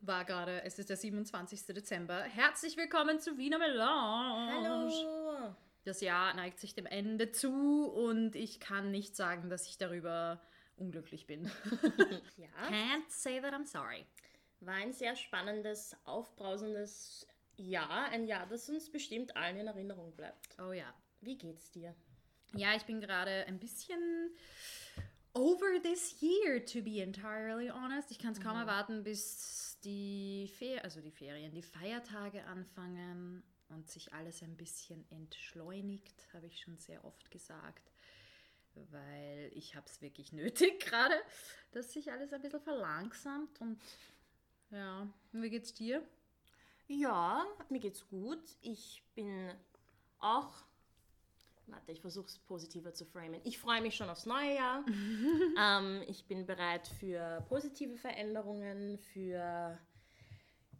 [0.00, 1.66] War gerade, es ist der 27.
[1.66, 2.22] Dezember.
[2.22, 4.52] Herzlich willkommen zu Wiener Melange.
[4.52, 5.54] Hallo.
[5.84, 10.40] Das Jahr neigt sich dem Ende zu und ich kann nicht sagen, dass ich darüber
[10.76, 11.50] unglücklich bin.
[12.36, 14.04] Ja, Can't say that I'm sorry.
[14.60, 17.26] war ein sehr spannendes, aufbrausendes
[17.56, 18.06] Jahr.
[18.10, 20.56] Ein Jahr, das uns bestimmt allen in Erinnerung bleibt.
[20.60, 20.92] Oh ja.
[21.20, 21.94] Wie geht's dir?
[22.54, 24.30] Ja, ich bin gerade ein bisschen
[25.34, 28.10] over this year, to be entirely honest.
[28.10, 33.88] Ich kann es kaum erwarten, bis die Fer also die Ferien, die Feiertage anfangen und
[33.88, 37.92] sich alles ein bisschen entschleunigt, habe ich schon sehr oft gesagt.
[38.90, 41.14] Weil ich habe es wirklich nötig gerade,
[41.72, 43.80] dass sich alles ein bisschen verlangsamt und
[44.70, 46.06] ja, wie geht's dir?
[46.86, 48.42] Ja, mir geht's gut.
[48.60, 49.50] Ich bin
[50.18, 50.64] auch.
[51.70, 53.40] Warte, ich versuche es positiver zu framen.
[53.44, 54.84] Ich freue mich schon aufs neue Jahr.
[55.58, 59.78] ähm, ich bin bereit für positive Veränderungen, für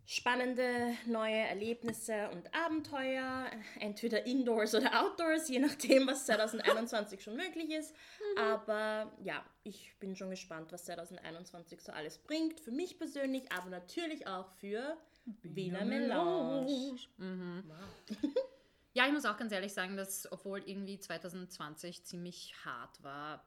[0.06, 7.70] spannende neue Erlebnisse und Abenteuer, entweder indoors oder outdoors, je nachdem, was 2021 schon möglich
[7.70, 7.94] ist.
[8.38, 13.68] Aber ja, ich bin schon gespannt, was 2021 so alles bringt, für mich persönlich, aber
[13.68, 14.96] natürlich auch für
[15.42, 16.96] Wiener Melange.
[17.18, 18.16] Wow.
[18.94, 23.44] Ja, ich muss auch ganz ehrlich sagen, dass obwohl irgendwie 2020 ziemlich hart war,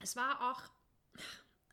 [0.00, 0.62] es war auch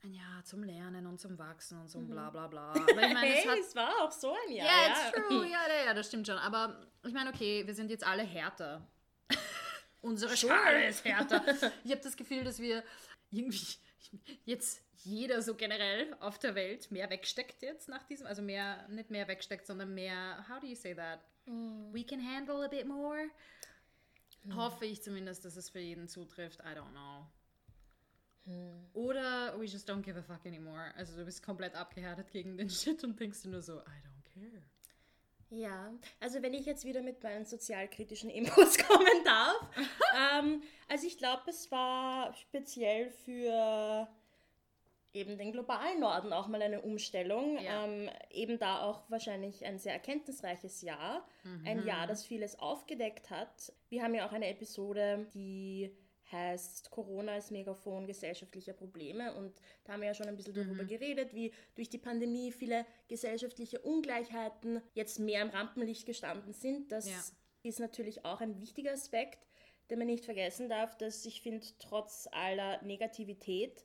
[0.02, 2.70] ein Jahr zum Lernen und zum Wachsen und zum bla bla bla.
[2.70, 4.66] Aber ich meine, Hey, es hat es war auch so ein Jahr.
[4.66, 5.46] Ja, it's true.
[5.50, 6.38] Ja, ja, ja, das stimmt schon.
[6.38, 8.86] Aber ich meine, okay, wir sind jetzt alle härter.
[10.00, 10.52] Unsere Sure.
[10.52, 11.42] Schale ist härter.
[11.84, 12.84] Ich habe das Gefühl, dass wir
[13.30, 13.76] irgendwie
[14.44, 19.10] jetzt jeder so generell auf der Welt mehr wegsteckt jetzt nach diesem, also mehr, nicht
[19.10, 21.20] mehr wegsteckt, sondern mehr, how do you say that?
[21.46, 23.30] We can handle a bit more.
[24.54, 26.60] Hoffe ich zumindest, dass es für jeden zutrifft.
[26.60, 27.26] I don't know.
[28.92, 30.92] Oder we just don't give a fuck anymore.
[30.96, 34.34] Also du bist komplett abgehärtet gegen den Shit und denkst dir nur so, I don't
[34.34, 34.62] care.
[35.48, 39.70] Ja, also wenn ich jetzt wieder mit meinen sozialkritischen Infos kommen darf.
[40.38, 44.08] ähm, also ich glaube, es war speziell für
[45.16, 47.58] eben den globalen Norden auch mal eine Umstellung.
[47.58, 47.84] Ja.
[47.86, 51.26] Ähm, eben da auch wahrscheinlich ein sehr erkenntnisreiches Jahr.
[51.64, 53.72] Ein Jahr, das vieles aufgedeckt hat.
[53.88, 55.90] Wir haben ja auch eine Episode, die
[56.32, 59.34] heißt Corona als Megafon gesellschaftlicher Probleme.
[59.34, 62.84] Und da haben wir ja schon ein bisschen darüber geredet, wie durch die Pandemie viele
[63.08, 66.90] gesellschaftliche Ungleichheiten jetzt mehr im Rampenlicht gestanden sind.
[66.90, 67.22] Das Ja.
[67.62, 69.46] ist natürlich auch ein wichtiger Aspekt,
[69.88, 73.84] den man nicht vergessen darf, dass ich finde, trotz aller Negativität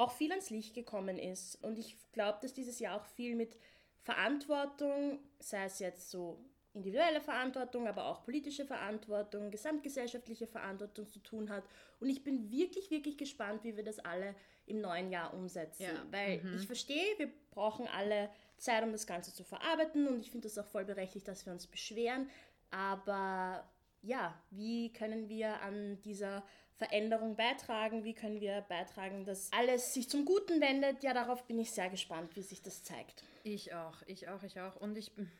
[0.00, 1.62] auch viel ans Licht gekommen ist.
[1.62, 3.56] Und ich glaube, dass dieses Jahr auch viel mit
[4.00, 11.50] Verantwortung, sei es jetzt so individuelle Verantwortung, aber auch politische Verantwortung, gesamtgesellschaftliche Verantwortung zu tun
[11.50, 11.64] hat.
[11.98, 14.34] Und ich bin wirklich, wirklich gespannt, wie wir das alle
[14.64, 15.82] im neuen Jahr umsetzen.
[15.82, 16.06] Ja.
[16.10, 20.08] Weil ich verstehe, wir brauchen alle Zeit, um das Ganze zu verarbeiten.
[20.08, 22.30] Und ich finde das auch voll berechtigt, dass wir uns beschweren.
[22.70, 23.68] Aber
[24.00, 26.42] ja, wie können wir an dieser
[26.80, 28.04] Veränderung beitragen?
[28.04, 31.02] Wie können wir beitragen, dass alles sich zum Guten wendet?
[31.02, 33.22] Ja, darauf bin ich sehr gespannt, wie sich das zeigt.
[33.44, 34.76] Ich auch, ich auch, ich auch.
[34.76, 35.30] Und ich, bin-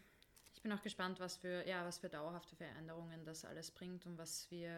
[0.54, 4.18] ich bin auch gespannt, was für, ja, was für dauerhafte Veränderungen das alles bringt und
[4.18, 4.68] was wir.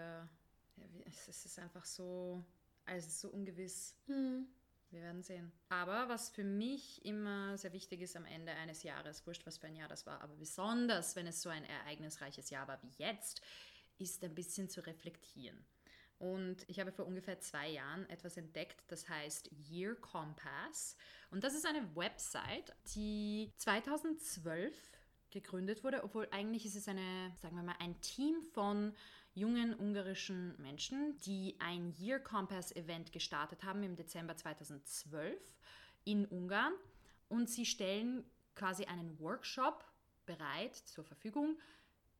[0.77, 2.45] Ja, es, ist einfach so.
[2.85, 3.97] Also so ungewiss.
[4.07, 5.51] Wir werden sehen.
[5.69, 9.67] Aber was für mich immer sehr wichtig ist am Ende eines Jahres, wurscht was für
[9.67, 13.41] ein Jahr das war, aber besonders wenn es so ein ereignisreiches Jahr war wie jetzt,
[13.99, 15.65] ist ein bisschen zu reflektieren.
[16.23, 20.97] Und ich habe vor ungefähr zwei Jahren etwas entdeckt, das heißt Year Compass.
[21.33, 24.73] Und das ist eine Website, die 2012
[25.33, 28.95] gegründet wurde, obwohl eigentlich ist es eine, sagen wir mal, ein Team von
[29.35, 35.37] jungen ungarischen Menschen, die ein Year Compass Event gestartet haben im Dezember 2012
[36.05, 36.75] in Ungarn.
[37.29, 39.85] Und sie stellen quasi einen Workshop
[40.25, 41.59] bereit zur Verfügung,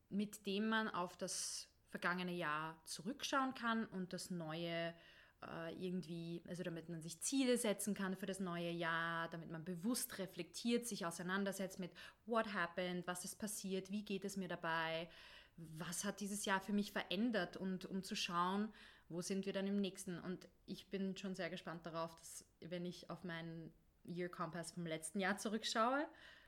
[0.09, 4.95] mit dem man auf das vergangene Jahr zurückschauen kann und das neue
[5.43, 9.63] äh, irgendwie, also damit man sich Ziele setzen kann für das neue Jahr, damit man
[9.63, 11.91] bewusst reflektiert, sich auseinandersetzt mit
[12.25, 15.07] what happened, was ist passiert, wie geht es mir dabei,
[15.55, 18.73] was hat dieses Jahr für mich verändert und um zu schauen,
[19.07, 20.17] wo sind wir dann im nächsten.
[20.17, 23.71] Und ich bin schon sehr gespannt darauf, dass wenn ich auf meinen
[24.03, 26.07] Year Compass vom letzten Jahr zurückschaue,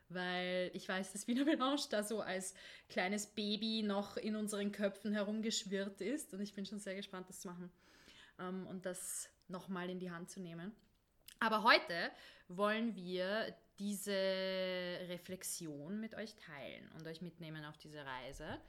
[0.09, 2.53] weil ich weiß, dass Wiener Melange da so als
[2.89, 7.41] kleines Baby noch in unseren Köpfen herumgeschwirrt ist und ich bin schon sehr gespannt, das
[7.41, 7.71] zu machen
[8.39, 10.71] ähm, und das nochmal in die Hand zu nehmen.
[11.39, 12.11] Aber heute
[12.47, 14.13] wollen wir diese
[15.09, 18.59] Reflexion mit euch teilen und euch mitnehmen auf diese Reise.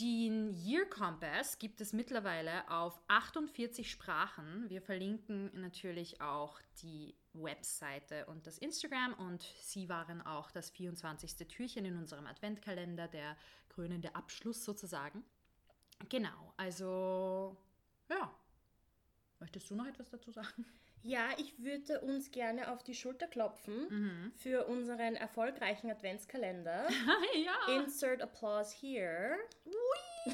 [0.00, 4.70] Den Year Compass gibt es mittlerweile auf 48 Sprachen.
[4.70, 11.46] Wir verlinken natürlich auch die Webseite und das Instagram und sie waren auch das 24.
[11.46, 13.36] Türchen in unserem Adventkalender, der
[13.68, 15.24] krönende Abschluss sozusagen.
[16.08, 17.58] Genau, also
[18.08, 18.34] ja.
[19.40, 20.64] Möchtest du noch etwas dazu sagen?
[21.04, 24.32] Ja, ich würde uns gerne auf die Schulter klopfen Mhm.
[24.36, 26.86] für unseren erfolgreichen Adventskalender.
[27.44, 27.74] ja.
[27.76, 29.36] Insert applause here.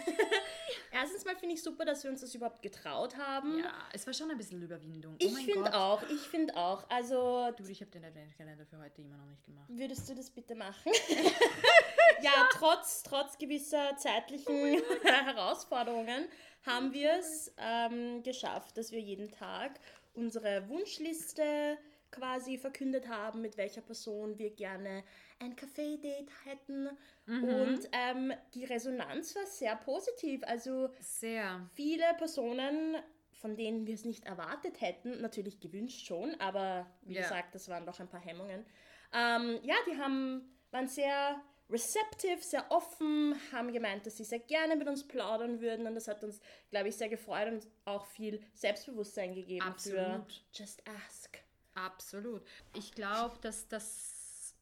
[0.92, 3.58] Erstens mal finde ich super, dass wir uns das überhaupt getraut haben.
[3.60, 5.14] ja, es war schon ein bisschen Überwindung.
[5.14, 6.84] oh Ich finde auch, ich finde auch.
[6.90, 9.66] Also, Du, ich habe den Adventskalender für heute immer noch nicht gemacht.
[9.68, 10.92] würdest du das bitte machen?
[12.22, 16.28] ja, trotz, trotz gewisser zeitlichen Herausforderungen
[16.66, 19.78] haben wir es ähm, geschafft, dass wir jeden Tag
[20.18, 21.78] unsere Wunschliste
[22.10, 25.04] quasi verkündet haben, mit welcher Person wir gerne
[25.40, 26.88] ein Café-Date hätten.
[27.26, 30.42] Und ähm, die Resonanz war sehr positiv.
[30.44, 31.68] Also Sehr.
[31.74, 32.96] viele Personen,
[33.32, 37.22] von denen wir es nicht erwartet hätten, natürlich gewünscht schon, aber wie Ja.
[37.22, 38.64] gesagt, das waren doch ein paar Hemmungen.
[39.12, 44.76] Ähm, ja, die haben, waren sehr receptive, sehr offen, haben gemeint, dass sie sehr gerne
[44.76, 48.40] mit uns plaudern würden und das hat uns, glaube ich, sehr gefreut und auch viel
[48.54, 50.42] Selbstbewusstsein gegeben für Absolut.
[50.52, 51.38] Just Ask.
[51.74, 52.42] Absolut.
[52.74, 54.54] Ich glaube, dass das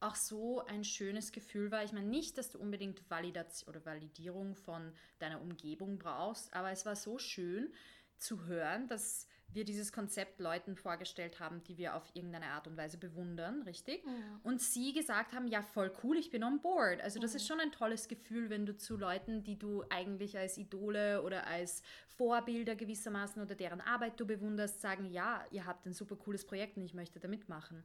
[0.00, 1.82] auch so ein schönes Gefühl war.
[1.82, 6.84] Ich meine nicht, dass du unbedingt Validation oder Validierung von deiner Umgebung brauchst, aber es
[6.84, 7.72] war so schön
[8.18, 12.76] zu hören, dass wir dieses Konzept Leuten vorgestellt haben, die wir auf irgendeine Art und
[12.76, 14.04] Weise bewundern, richtig?
[14.42, 17.00] Und sie gesagt haben, ja, voll cool, ich bin on board.
[17.00, 20.58] Also das ist schon ein tolles Gefühl, wenn du zu Leuten, die du eigentlich als
[20.58, 25.92] Idole oder als Vorbilder gewissermaßen oder deren Arbeit du bewunderst, sagen, ja, ihr habt ein
[25.92, 27.82] super cooles Projekt und ich möchte da mitmachen.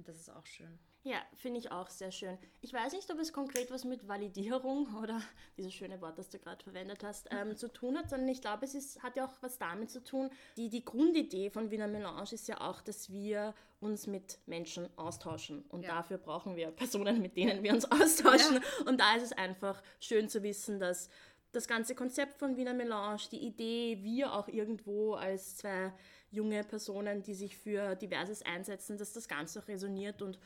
[0.00, 0.78] Finde, das ist auch schön.
[1.02, 2.36] Ja, finde ich auch sehr schön.
[2.60, 5.20] Ich weiß nicht, ob es konkret was mit Validierung oder
[5.56, 8.64] dieses schöne Wort, das du gerade verwendet hast, ähm, zu tun hat, sondern ich glaube,
[8.66, 10.30] es ist, hat ja auch was damit zu tun.
[10.56, 15.62] Die, die Grundidee von Wiener Melange ist ja auch, dass wir uns mit Menschen austauschen.
[15.70, 15.96] Und Ja.
[15.96, 18.60] dafür brauchen wir Personen, mit denen wir uns austauschen.
[18.86, 21.08] Und da ist es einfach schön zu wissen, dass
[21.52, 25.92] das ganze Konzept von Wiener Melange, die Idee, wir auch irgendwo als zwei
[26.30, 30.38] junge Personen, die sich für Diverses einsetzen, dass das Ganze auch resoniert und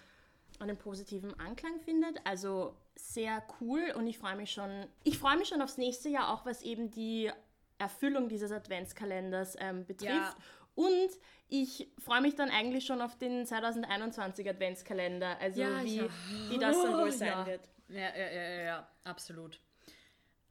[0.60, 2.18] einen positiven Anklang findet.
[2.24, 4.86] Also sehr cool und ich freue mich schon.
[5.02, 7.30] Ich freue mich schon aufs nächste Jahr, auch was eben die
[7.78, 10.12] Erfüllung dieses Adventskalenders ähm, betrifft.
[10.14, 10.36] Ja.
[10.76, 11.10] Und
[11.48, 16.08] ich freue mich dann eigentlich schon auf den 2021 Adventskalender, also Ja, wie, auch.
[16.50, 17.46] wie das dann wohl Oh, sein ja.
[17.46, 17.68] wird.
[17.88, 19.60] Ja, ja, ja, ja, ja, absolut.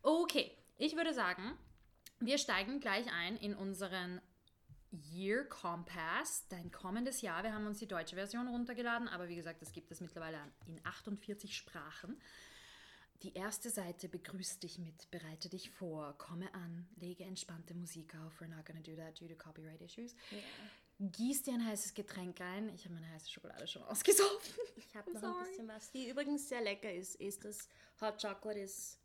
[0.05, 1.57] Okay, ich würde sagen,
[2.19, 4.19] wir steigen gleich ein in unseren
[4.91, 7.41] Year Compass, dein kommendes Jahr.
[7.43, 10.77] Wir haben uns die deutsche Version runtergeladen, aber wie gesagt, das gibt es mittlerweile in
[10.85, 12.21] 48 Sprachen.
[13.21, 18.41] Die erste Seite begrüßt dich mit Bereite dich vor, komme an, lege entspannte Musik auf.
[18.41, 20.13] We're not gonna do that due to copyright issues.
[20.99, 22.67] Gieß dir ein heißes Getränk ein.
[22.75, 24.53] Ich habe meine heiße Schokolade schon ausgesoffen.
[24.75, 25.47] Ich habe noch ein sorry.
[25.47, 25.91] bisschen was.
[25.91, 27.69] Die übrigens sehr lecker ist, ist das
[28.01, 28.99] Hot Chocolate is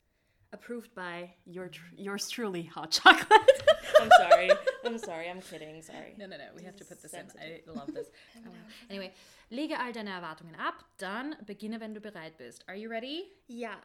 [0.52, 3.28] approved by your, tr- yours truly Hot Chocolate.
[4.00, 4.50] I'm sorry.
[4.84, 5.28] I'm sorry.
[5.28, 5.82] I'm kidding.
[5.82, 6.14] Sorry.
[6.18, 7.20] No, no, no, we have to put is this in.
[7.20, 7.74] I sensitive.
[7.74, 8.08] love this.
[8.90, 9.12] anyway,
[9.50, 12.64] lege all deine Erwartungen ab, dann beginne, wenn du bereit bist.
[12.68, 13.24] Are you ready?
[13.46, 13.76] Ja.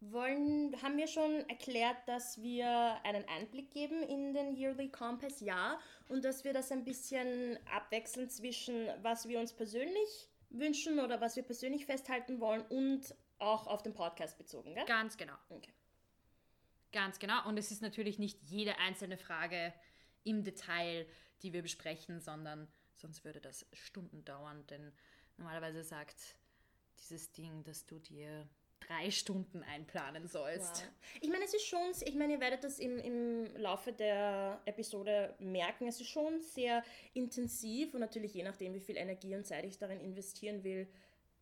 [0.00, 5.40] Wollen, haben wir schon erklärt, dass wir einen Einblick geben in den Yearly Compass?
[5.40, 5.78] Ja.
[6.08, 11.36] Und dass wir das ein bisschen abwechseln zwischen, was wir uns persönlich wünschen oder was
[11.36, 14.84] wir persönlich festhalten wollen und auch auf den Podcast bezogen, gell?
[14.86, 15.34] Ganz genau.
[15.48, 15.72] Okay.
[16.92, 17.46] Ganz genau.
[17.48, 19.74] Und es ist natürlich nicht jede einzelne Frage
[20.22, 21.06] im Detail,
[21.42, 24.92] die wir besprechen, sondern sonst würde das Stunden dauern, denn
[25.36, 26.36] normalerweise sagt
[26.98, 28.48] dieses Ding, dass du dir
[28.86, 30.82] drei Stunden einplanen sollst.
[30.82, 30.90] Wow.
[31.20, 35.34] Ich meine, es ist schon, ich meine, ihr werdet das im, im Laufe der Episode
[35.38, 39.64] merken, es ist schon sehr intensiv und natürlich je nachdem, wie viel Energie und Zeit
[39.64, 40.88] ich darin investieren will,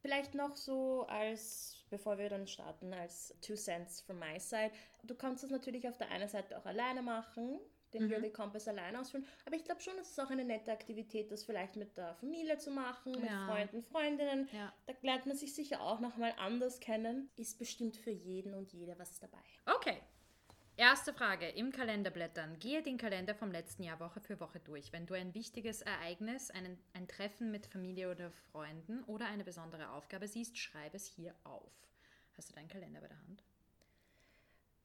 [0.01, 4.73] vielleicht noch so als, bevor wir dann starten, als Two Cents from my side.
[5.05, 7.61] Du kannst das natürlich auf der einen Seite auch alleine machen,
[7.95, 11.31] den Yearly Compass alleine ausführen, aber ich glaube schon, es ist auch eine nette Aktivität,
[11.31, 13.47] das vielleicht mit der Familie zu machen, mit Ja.
[13.47, 14.49] Freunden, Freundinnen.
[14.53, 14.73] Ja.
[14.87, 17.31] Da lernt man sich sicher auch nochmal anders kennen.
[17.37, 19.39] Ist bestimmt für jeden und jede was dabei.
[19.67, 20.01] Okay.
[20.77, 21.49] Erste Frage.
[21.51, 22.59] Im Kalender blättern.
[22.59, 24.91] Gehe den Kalender vom letzten Jahr Woche für Woche durch.
[24.91, 29.91] Wenn du ein wichtiges Ereignis, einen, ein Treffen mit Familie oder Freunden oder eine besondere
[29.91, 31.71] Aufgabe siehst, schreibe es hier auf.
[32.39, 33.45] Hast du deinen Kalender bei der Hand?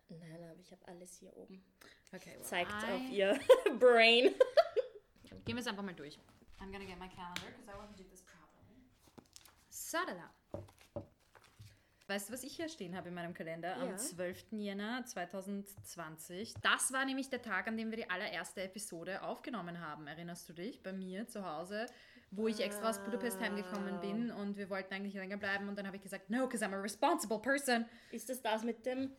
[0.09, 1.63] Nein, aber ich habe alles hier oben.
[2.13, 3.39] Okay, well, Zeigt I- auf ihr
[3.79, 4.33] Brain.
[5.45, 6.17] Gehen wir es einfach mal durch.
[6.59, 8.81] I'm gonna get my calendar because I want to do this properly.
[9.69, 10.31] Sadala.
[12.07, 13.75] Weißt du, was ich hier stehen habe in meinem Kalender?
[13.77, 13.83] Ja.
[13.83, 14.53] Am 12.
[14.53, 16.53] Jänner 2020.
[16.61, 20.07] Das war nämlich der Tag, an dem wir die allererste Episode aufgenommen haben.
[20.07, 20.81] Erinnerst du dich?
[20.81, 21.85] Bei mir zu Hause,
[22.31, 25.87] wo ich extra aus Budapest heimgekommen bin und wir wollten eigentlich länger bleiben und dann
[25.87, 27.85] habe ich gesagt, no, because I'm a responsible person.
[28.11, 29.09] Ist das das mit dem Ja,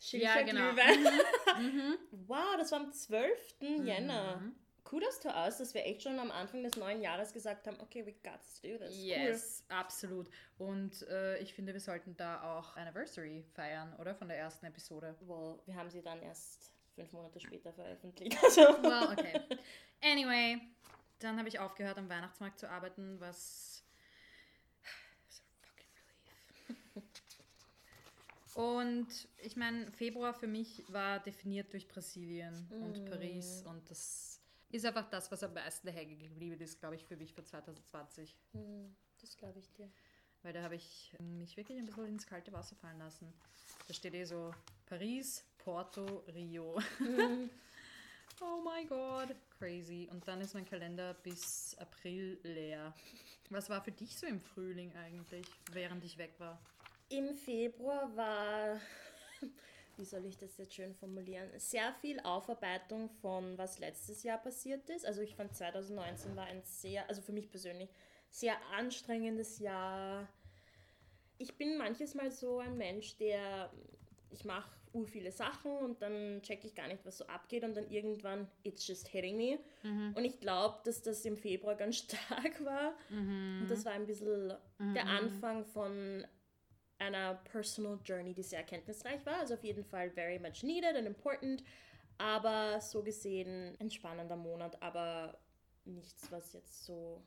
[0.00, 0.72] Schilcher genau.
[0.72, 1.98] Glühwein?
[2.26, 3.56] Wow, das war am 12.
[3.84, 4.42] Jänner.
[4.84, 8.04] Kudos to us, dass wir echt schon am Anfang des neuen Jahres gesagt haben, okay,
[8.04, 8.96] we got to do this.
[8.96, 10.28] Yes, absolut.
[10.58, 14.14] Und äh, ich finde, wir sollten da auch Anniversary feiern, oder?
[14.16, 15.14] Von der ersten Episode.
[15.20, 15.28] Cool.
[15.28, 18.36] Well, wir haben sie dann erst fünf Monate später veröffentlicht.
[18.42, 18.62] Also.
[18.82, 19.40] Well, okay.
[20.02, 20.60] Anyway,
[21.20, 23.84] dann habe ich aufgehört, am Weihnachtsmarkt zu arbeiten, was.
[25.28, 25.90] so fucking
[26.96, 27.10] relief.
[28.54, 34.84] Und ich meine, Februar für mich war definiert durch Brasilien und Paris und das ist
[34.84, 38.36] einfach das, was am meisten hängen geblieben ist, glaube ich, für mich für 2020.
[38.52, 39.90] Hm, Das glaube ich dir.
[40.42, 43.32] Weil da habe ich mich wirklich ein bisschen ins kalte Wasser fallen lassen.
[43.86, 44.54] Da steht eh so
[44.86, 46.80] Paris, Porto, Rio.
[48.40, 50.08] oh mein Gott, crazy.
[50.10, 52.94] Und dann ist mein Kalender bis April leer.
[53.50, 56.58] Was war für dich so im Frühling eigentlich, während ich weg war?
[57.10, 58.80] Im Februar war,
[59.96, 64.88] wie soll ich das jetzt schön formulieren, sehr viel Aufarbeitung von was letztes Jahr passiert
[64.88, 65.04] ist.
[65.04, 67.90] Also ich fand 2019 war ein sehr, also für mich persönlich,
[68.30, 70.28] sehr anstrengendes Jahr.
[71.38, 73.70] Ich bin manches Mal so ein Mensch, der,
[74.30, 77.76] ich mache ur viele Sachen und dann checke ich gar nicht, was so abgeht und
[77.76, 79.58] dann irgendwann, it's just hitting me.
[80.14, 82.94] Und ich glaube, dass das im Februar ganz stark war.
[83.62, 84.52] Und das war ein bisschen
[84.94, 86.26] der Anfang von
[86.98, 89.38] einer Personal Journey, die sehr erkenntnisreich war.
[89.38, 91.62] Also auf jeden Fall very much needed and important.
[92.18, 95.38] Aber so gesehen ein spannender Monat, aber
[95.84, 97.22] nichts, was jetzt so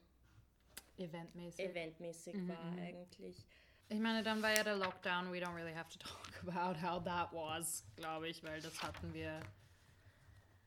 [0.98, 1.66] Eventmäßig.
[1.66, 3.48] eventmäßig war eigentlich.
[3.90, 5.32] Ich meine, dann war ja der Lockdown.
[5.32, 9.14] We don't really have to talk about how that was, glaube ich, weil das hatten
[9.14, 9.40] wir.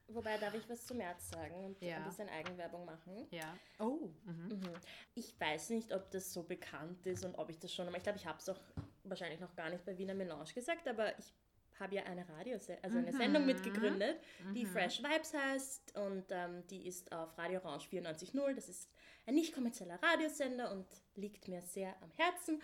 [0.08, 1.96] Wobei, darf ich was zum März sagen und Ja.
[1.96, 3.26] ein bisschen Eigenwerbung machen?
[3.32, 3.56] Ja.
[3.80, 4.08] Oh.
[4.25, 4.73] Mhm.
[5.16, 8.04] Ich weiß nicht, ob das so bekannt ist und ob ich das schon, aber ich
[8.04, 8.61] glaube, ich habe es auch
[9.02, 11.32] wahrscheinlich noch gar nicht bei Wiener Melange gesagt, aber ich
[11.78, 14.18] habe ja eine Radio, also eine Sendung mitgegründet,
[14.54, 18.54] die Fresh Vibes heißt und ähm, die ist auf Radio Orange 94.0.
[18.54, 18.90] Das ist
[19.26, 22.61] ein nicht kommerzieller Radiosender und liegt mir sehr am Herzen.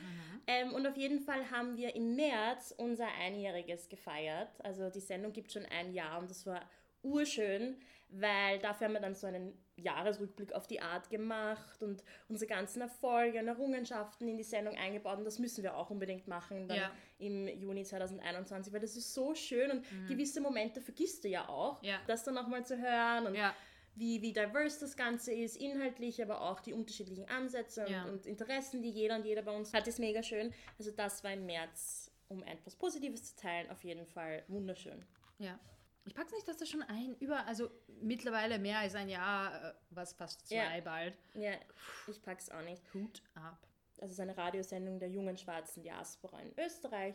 [0.47, 4.65] Ähm, und auf jeden Fall haben wir im März unser Einjähriges gefeiert.
[4.65, 6.63] Also die Sendung gibt schon ein Jahr und das war
[7.03, 7.77] urschön,
[8.15, 12.83] weil dafür haben wir dann so einen Jahresrückblick auf die Art gemacht und unsere ganzen
[12.83, 16.77] Erfolge und Errungenschaften in die Sendung eingebaut und das müssen wir auch unbedingt machen dann
[16.77, 16.93] Ja.
[17.19, 21.83] im Juni 2021, weil das ist so schön und gewisse Momente vergisst du ja auch,
[21.83, 22.01] Ja.
[22.07, 23.55] das dann nochmal zu hören und Ja.
[23.95, 28.83] wie, wie diverse das Ganze ist, inhaltlich, aber auch die unterschiedlichen Ansätze und, und Interessen,
[28.83, 30.53] die jeder und jeder bei uns hat, ist mega schön.
[30.79, 35.05] Also das war im März, um etwas Positives zu teilen, auf jeden Fall wunderschön.
[35.39, 35.59] Ja.
[36.05, 39.75] Ich pack's nicht, dass das schon ein über, also mittlerweile mehr als ein Jahr, äh,
[39.91, 40.81] was fast zwei Ja.
[40.83, 41.17] bald.
[41.35, 41.53] Ja,
[42.09, 42.83] ich pack's auch nicht.
[42.93, 43.59] Hut ab.
[44.01, 47.15] Also es ist eine Radiosendung der jungen schwarzen Diaspora in Österreich,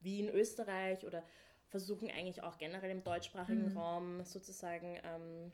[0.00, 1.22] wie in Österreich oder
[1.68, 5.52] versuchen eigentlich auch generell im deutschsprachigen Raum sozusagen ähm,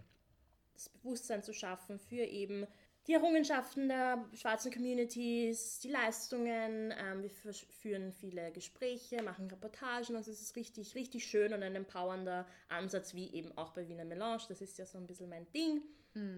[0.72, 2.66] das Bewusstsein zu schaffen für eben
[3.06, 6.94] die Errungenschaften der schwarzen Communities, die Leistungen.
[6.96, 10.14] Ähm, wir führ- führen viele Gespräche, machen Reportagen.
[10.16, 14.04] Also es ist richtig, richtig schön und ein empowernder Ansatz, wie eben auch bei Wiener
[14.04, 14.42] Melange.
[14.48, 15.82] Das ist ja so ein bisschen mein Ding.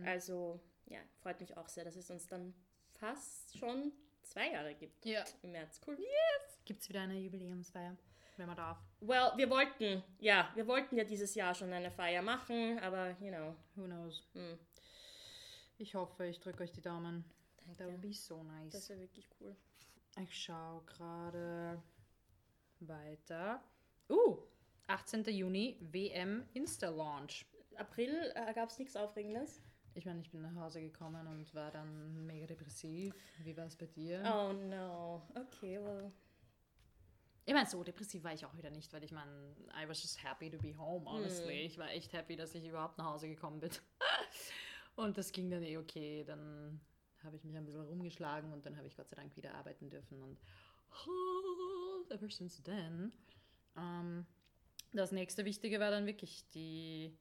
[0.06, 2.54] Also ja, freut mich auch sehr, dass es uns dann
[2.92, 3.92] fast schon
[4.22, 5.24] zwei Jahre gibt Ja.
[5.42, 5.80] im März.
[5.86, 5.98] Cool.
[6.64, 7.96] Gibt's wieder eine Jubiläumsfeier,
[8.36, 8.78] wenn man darf.
[9.00, 13.28] Well, wir wollten, ja, wir wollten ja dieses Jahr schon eine Feier machen, aber, you
[13.30, 14.22] know, Who knows?
[14.32, 14.58] hm,
[15.84, 17.26] Ich hoffe, ich drücke euch die Daumen.
[17.58, 17.92] That danke.
[17.92, 18.88] would be so Das nice.
[18.88, 19.54] wäre wirklich cool.
[20.22, 21.82] Ich schaue gerade
[22.80, 23.62] weiter.
[24.08, 24.38] Uh,
[24.86, 25.24] 18.
[25.24, 27.44] Juni, WM Insta-Launch.
[27.76, 29.60] April äh, gab es nichts Aufregendes.
[29.94, 33.14] Ich meine, ich bin nach Hause gekommen und war dann mega depressiv.
[33.42, 34.22] Wie war es bei dir?
[34.24, 35.20] Oh no.
[35.34, 36.10] Okay, well.
[37.44, 40.24] Ich meine, so depressiv war ich auch wieder nicht, weil ich meine, I was just
[40.24, 41.60] happy to be home, honestly.
[41.60, 43.70] Ich war echt happy, dass ich überhaupt nach Hause gekommen bin.
[44.96, 46.24] und das ging dann eh okay.
[46.24, 46.80] Dann
[47.22, 49.90] habe ich mich ein bisschen rumgeschlagen und dann habe ich Gott sei Dank wieder arbeiten
[49.90, 50.22] dürfen.
[50.22, 50.38] Und
[52.10, 53.12] ever since then.
[53.76, 54.26] Ähm,
[54.92, 57.16] das nächste Wichtige war dann wirklich die.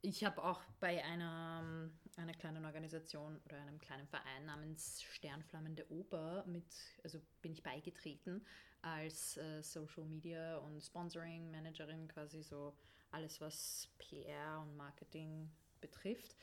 [0.00, 6.44] Ich habe auch bei einer, einer kleinen Organisation oder einem kleinen Verein namens Sternflammende Oper
[6.46, 6.66] mit,
[7.02, 8.44] also bin ich beigetreten
[8.82, 12.76] als äh, Social Media und Sponsoring Managerin, quasi so
[13.12, 16.36] alles, was PR und Marketing betrifft.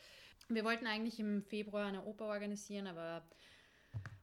[0.53, 3.23] Wir wollten eigentlich im Februar eine Oper organisieren, aber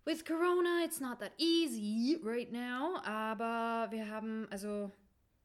[0.05, 3.01] with Corona, it's not that easy right now.
[3.03, 4.93] Aber wir haben, also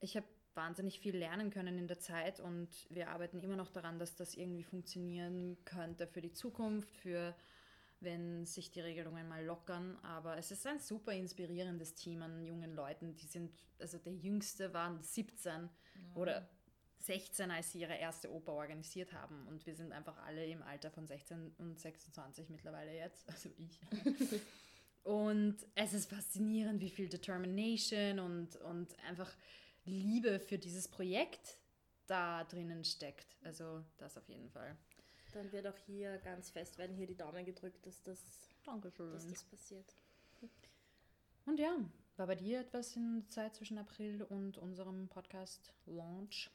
[0.02, 0.26] ich habe
[0.56, 4.36] wahnsinnig viel lernen können in der Zeit und wir arbeiten immer noch daran, dass das
[4.36, 7.34] irgendwie funktionieren könnte für die Zukunft, für
[8.02, 9.98] wenn sich die Regelungen mal lockern.
[10.04, 13.16] Aber es ist ein super inspirierendes Team an jungen Leuten.
[13.16, 15.70] Die sind, also der jüngste waren 17
[16.14, 16.48] oder
[17.04, 19.46] 16, als sie ihre erste Oper organisiert haben.
[19.48, 23.80] Und wir sind einfach alle im Alter von 16 und 26 mittlerweile jetzt, also ich.
[25.04, 29.32] und es ist faszinierend, wie viel Determination und, und einfach
[29.86, 31.58] Liebe für dieses Projekt
[32.08, 33.38] da drinnen steckt.
[33.44, 34.78] Also das auf jeden Fall.
[35.34, 38.20] Dann wird auch hier ganz fest werden hier die Daumen gedrückt, dass das,
[38.66, 39.12] Dankeschön.
[39.12, 39.96] dass das passiert.
[41.46, 41.76] Und ja,
[42.16, 46.50] war bei dir etwas in der Zeit zwischen April und unserem Podcast-Launch?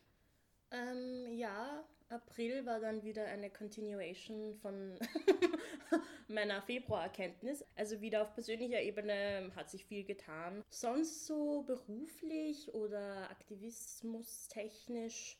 [0.71, 4.99] Ähm, ja, April war dann wieder eine Continuation von
[6.29, 7.65] meiner Februarerkenntnis.
[7.77, 10.65] Also wieder auf persönlicher Ebene hat sich viel getan.
[10.71, 15.39] Sonst so beruflich oder aktivismustechnisch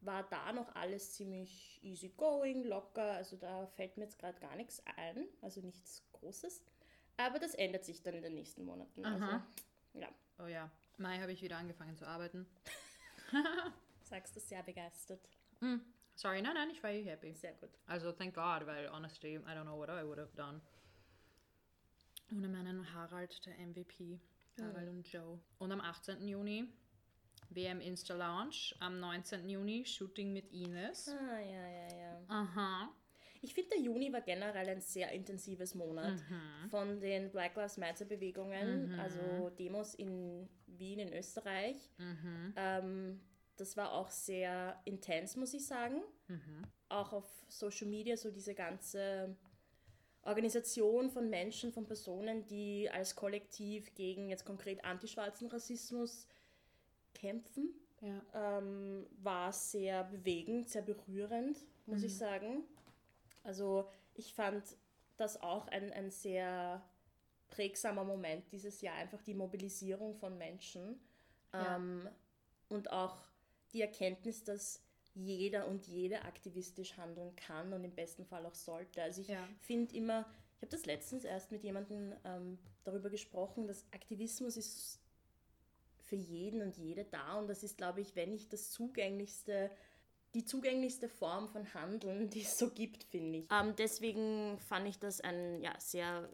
[0.00, 3.12] war da noch alles ziemlich easy going, locker.
[3.12, 6.62] Also da fällt mir jetzt gerade gar nichts ein, also nichts Großes.
[7.16, 9.04] Aber das ändert sich dann in den nächsten Monaten.
[9.04, 9.14] Aha.
[9.14, 9.42] Also,
[9.94, 10.08] ja,
[10.40, 12.46] Oh ja, Mai habe ich wieder angefangen zu arbeiten.
[14.08, 15.20] sagst du sehr begeistert.
[15.60, 15.76] Mm,
[16.14, 17.32] sorry, nein, nein, ich war eh happy.
[17.34, 17.70] Sehr gut.
[17.86, 20.60] Also thank God, weil honestly, I don't know what I would have done.
[22.32, 24.20] Ohne meinen Harald, der MVP,
[24.60, 25.38] Harald und Joe.
[25.58, 26.26] Und am 18.
[26.28, 26.68] Juni
[27.50, 29.48] WM Insta Launch, am 19.
[29.48, 31.08] Juni Shooting mit Ines.
[31.08, 32.20] Ah, ja, ja, ja.
[32.28, 32.92] Aha.
[33.40, 36.68] Ich finde, der Juni war generell ein sehr intensives Monat Mhm.
[36.70, 41.76] von den Black Lives Matter Bewegungen, also Demos in Wien, in Österreich.
[41.98, 42.52] Mhm.
[42.56, 43.20] Ähm,
[43.60, 46.02] das war auch sehr intens, muss ich sagen.
[46.28, 46.64] Mhm.
[46.88, 49.36] Auch auf Social Media, so diese ganze
[50.22, 56.26] Organisation von Menschen, von Personen, die als Kollektiv gegen jetzt konkret antischwarzen Rassismus
[57.14, 58.58] kämpfen Ja.
[58.58, 62.62] ähm, war sehr bewegend, sehr berührend, muss ich sagen.
[63.42, 64.62] Also ich fand
[65.16, 66.82] das auch ein, ein sehr
[67.48, 71.00] prägsamer Moment dieses Jahr, einfach die Mobilisierung von Menschen
[71.54, 71.76] Ja.
[71.76, 72.08] ähm,
[72.68, 73.16] und auch
[73.72, 74.82] die Erkenntnis, dass
[75.14, 79.02] jeder und jede aktivistisch handeln kann und im besten Fall auch sollte.
[79.02, 79.48] Also ich Ja.
[79.60, 80.26] finde immer,
[80.56, 85.00] ich habe das letztens erst mit jemandem ähm, darüber gesprochen, dass Aktivismus ist
[86.00, 89.70] für jeden und jede da und das ist, glaube ich, wenn nicht das zugänglichste,
[90.34, 93.46] die zugänglichste Form von Handeln, die es so gibt, finde ich.
[93.50, 96.28] Ähm, deswegen fand ich das einen ja, sehr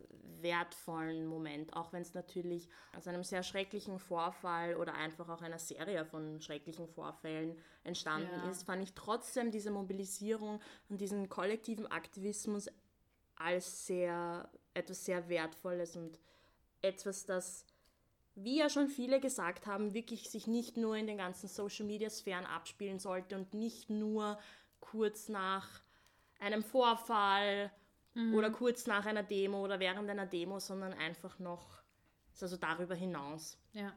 [0.44, 5.58] wertvollen Moment, auch wenn es natürlich aus einem sehr schrecklichen Vorfall oder einfach auch einer
[5.58, 8.50] Serie von schrecklichen Vorfällen entstanden Ja.
[8.50, 12.68] ist, fand ich trotzdem diese Mobilisierung und diesen kollektiven Aktivismus
[13.34, 16.20] als sehr etwas sehr Wertvolles und
[16.82, 17.66] etwas, das
[18.36, 22.98] wie ja schon viele gesagt haben, wirklich sich nicht nur in den ganzen Social-Media-Sphären abspielen
[22.98, 24.38] sollte und nicht nur
[24.80, 25.82] kurz nach
[26.40, 27.70] einem Vorfall
[28.32, 31.82] oder kurz nach einer Demo oder während einer Demo, sondern einfach noch
[32.40, 33.58] also darüber hinaus.
[33.72, 33.96] Ja.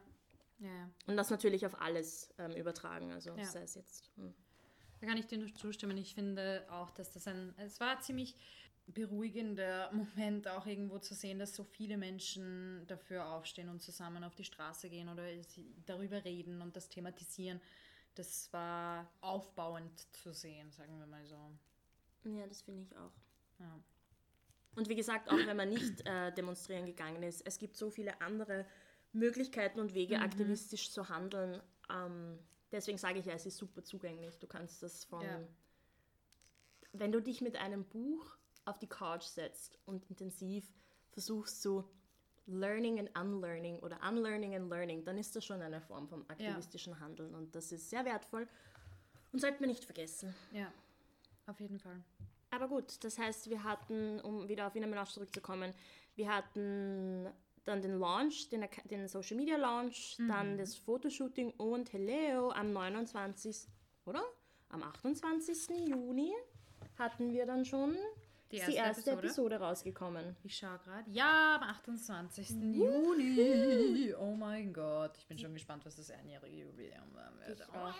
[0.58, 0.90] Ja, ja.
[1.06, 3.44] Und das natürlich auf alles ähm, übertragen, also Ja.
[3.44, 4.10] sei es jetzt.
[4.16, 4.34] hm.
[5.00, 5.96] Da kann ich dir nur zustimmen.
[5.96, 8.34] Ich finde auch, dass das ein, es war ein ziemlich
[8.88, 14.34] beruhigender Moment, auch irgendwo zu sehen, dass so viele Menschen dafür aufstehen und zusammen auf
[14.34, 15.24] die Straße gehen oder
[15.86, 17.60] darüber reden und das thematisieren.
[18.14, 21.52] Das war aufbauend zu sehen, sagen wir mal so.
[22.24, 23.12] Ja, das finde ich auch.
[23.60, 23.80] Ja.
[24.74, 28.20] Und wie gesagt, auch wenn man nicht äh, demonstrieren gegangen ist, es gibt so viele
[28.20, 28.64] andere
[29.12, 31.60] Möglichkeiten und Wege, aktivistisch zu handeln.
[31.90, 32.38] Ähm,
[32.70, 34.38] deswegen sage ich ja, es ist super zugänglich.
[34.38, 35.22] Du kannst das von.
[35.22, 35.40] Ja.
[36.92, 40.72] Wenn du dich mit einem Buch auf die Couch setzt und intensiv
[41.10, 41.88] versuchst zu
[42.46, 46.98] Learning and Unlearning oder Unlearning and Learning, dann ist das schon eine Form vom aktivistischen
[46.98, 48.48] Handeln und das ist sehr wertvoll
[49.32, 50.34] und sollte man nicht vergessen.
[50.52, 50.72] Ja,
[51.46, 52.02] auf jeden Fall.
[52.50, 55.74] Aber gut, das heißt, wir hatten, um wieder auf Wiener Melange zurückzukommen,
[56.14, 57.28] wir hatten
[57.64, 63.68] dann den Launch, den, den Social Media Launch, dann das Fotoshooting und Hello am 29.
[64.06, 64.22] oder?
[64.70, 65.68] Am 28.
[65.88, 66.34] Juni
[66.98, 67.96] hatten wir dann schon
[68.50, 69.26] Die die erste erste, Episode?
[69.26, 69.56] Episode.
[69.60, 70.36] rausgekommen.
[70.44, 71.10] Ich schaue gerade.
[71.10, 72.50] Ja, am 28.
[72.74, 74.14] Juni.
[74.18, 75.16] Oh mein Gott.
[75.18, 77.66] Ich bin schon gespannt, was das einjährige Jubiläum sein wird.
[77.72, 77.94] Oh auch.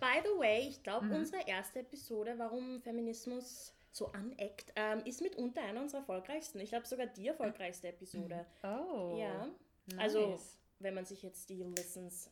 [0.00, 5.62] By the way, ich glaube, unsere erste Episode, warum Feminismus so aneckt, ähm, ist mitunter
[5.62, 6.60] eine unserer erfolgreichsten.
[6.60, 8.46] Ich glaube sogar die erfolgreichste Episode.
[8.62, 9.16] Oh.
[9.18, 9.48] Ja.
[9.86, 9.98] Nice.
[9.98, 10.40] Also,
[10.78, 12.30] wenn man sich jetzt die Listens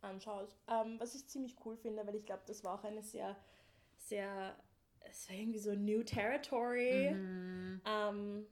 [0.00, 0.54] anschaut.
[0.68, 3.36] Ähm, was ich ziemlich cool finde, weil ich glaube, das war auch eine sehr,
[3.96, 4.54] sehr,
[5.00, 7.10] es war irgendwie so New Territory.
[7.12, 7.80] Mhm.
[7.84, 8.46] Ähm,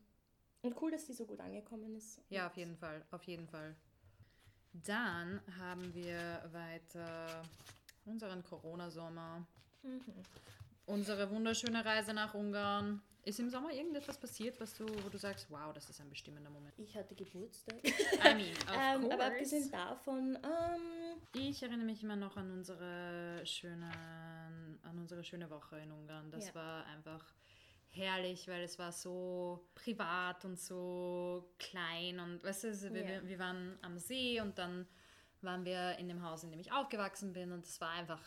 [0.63, 2.21] Und cool, dass die so gut angekommen ist.
[2.31, 3.75] Ja, auf jeden Fall, auf jeden Fall.
[4.73, 7.43] Dann haben wir weiter
[8.05, 9.47] unseren Corona-Sommer,
[10.87, 13.03] unsere wunderschöne Reise nach Ungarn.
[13.25, 16.51] Ist im Sommer irgendetwas passiert, was du, wo du sagst, wow, das ist ein bestimmender
[16.51, 16.75] Moment?
[16.77, 17.77] Ich hatte Geburtstag.
[17.85, 23.89] I mean, ähm, aber abgesehen davon, ähm, Ich erinnere mich immer noch an unsere schöne,
[24.83, 26.33] an unsere schöne Woche in Ungarn.
[26.33, 26.55] Das Ja.
[26.57, 27.25] war einfach
[27.91, 33.29] herrlich, weil es war so privat und so klein und weißt du, also wir, Ja.
[33.29, 34.87] wir waren am See und dann
[35.43, 38.23] waren wir in dem Haus, in dem ich aufgewachsen bin und es war einfach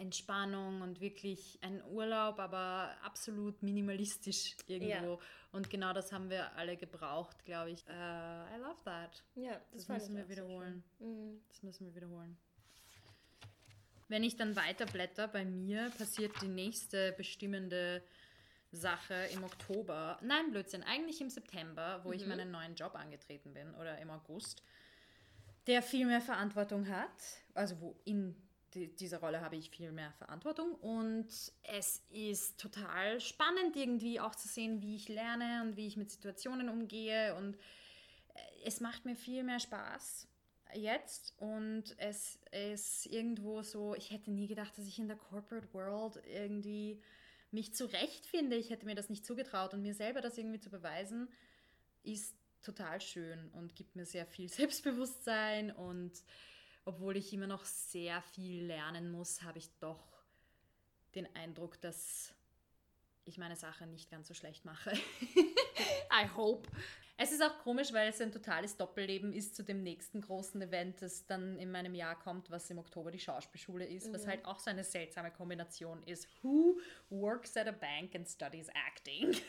[0.00, 5.14] Entspannung und wirklich ein Urlaub, aber absolut minimalistisch irgendwo.
[5.14, 5.18] Ja.
[5.52, 7.86] Und genau das haben wir alle gebraucht, glaube ich.
[7.88, 9.24] Äh, I love that.
[9.34, 10.82] ja, das, Das müssen wir wiederholen.
[10.98, 11.40] Mhm.
[11.48, 12.36] Das müssen wir wiederholen.
[14.08, 18.02] Wenn ich dann weiterblätter, bei mir passiert die nächste bestimmende
[18.72, 20.18] Sache im Oktober.
[20.22, 24.62] Nein, Blödsinn, eigentlich im September, wo ich meinen neuen Job angetreten bin oder im August,
[25.66, 27.10] der viel mehr Verantwortung hat.
[27.54, 28.34] Also wo in
[28.78, 30.74] die, dieser Rolle habe ich viel mehr Verantwortung.
[30.76, 31.28] Und
[31.62, 36.10] es ist total spannend irgendwie auch zu sehen, wie ich lerne und wie ich mit
[36.10, 37.34] Situationen umgehe.
[37.36, 40.28] Und äh, es macht mir viel mehr Spaß
[40.74, 41.34] jetzt.
[41.38, 46.22] Und es ist irgendwo so, ich hätte nie gedacht, dass ich in der Corporate World
[46.26, 47.00] irgendwie
[47.50, 48.56] mich zurechtfinde.
[48.56, 49.74] Ich hätte mir das nicht zugetraut.
[49.74, 51.28] Und mir selber das irgendwie zu beweisen,
[52.02, 56.12] ist total schön und gibt mir sehr viel Selbstbewusstsein und
[56.88, 60.02] obwohl ich immer noch sehr viel lernen muss, habe ich doch
[61.14, 62.32] den Eindruck, dass
[63.26, 64.92] ich meine Sache nicht ganz so schlecht mache.
[66.10, 66.66] I hope.
[67.18, 71.02] Es ist auch komisch, weil es ein totales Doppelleben ist zu dem nächsten großen Event,
[71.02, 74.58] das dann in meinem Jahr kommt, was im Oktober die Schauspielschule ist, was halt auch
[74.58, 76.26] so eine seltsame Kombination ist.
[76.42, 79.36] Who works at a bank and studies acting?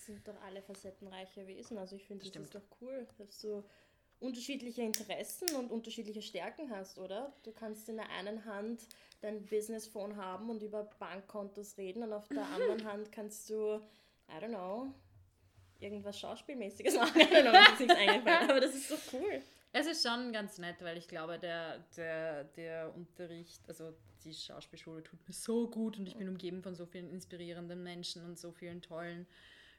[0.00, 1.76] Das sind doch alle facettenreiche Wesen.
[1.76, 2.46] Also ich finde, das Stimmt.
[2.46, 3.62] ist doch cool, dass du
[4.20, 7.32] unterschiedliche Interessen und unterschiedliche Stärken hast, oder?
[7.42, 8.86] Du kannst in der einen Hand
[9.22, 13.76] dein Business-Phone haben und über Bankkontos reden und auf der anderen Hand kannst du,
[14.28, 14.94] I don't know,
[15.80, 17.20] irgendwas Schauspielmäßiges machen.
[17.20, 19.42] I don't know, mir ist nichts eingefallen, aber das ist so cool.
[19.72, 25.02] Es ist schon ganz nett, weil ich glaube, der, der, der Unterricht, also die Schauspielschule
[25.02, 28.50] tut mir so gut und ich bin umgeben von so vielen inspirierenden Menschen und so
[28.52, 29.26] vielen tollen,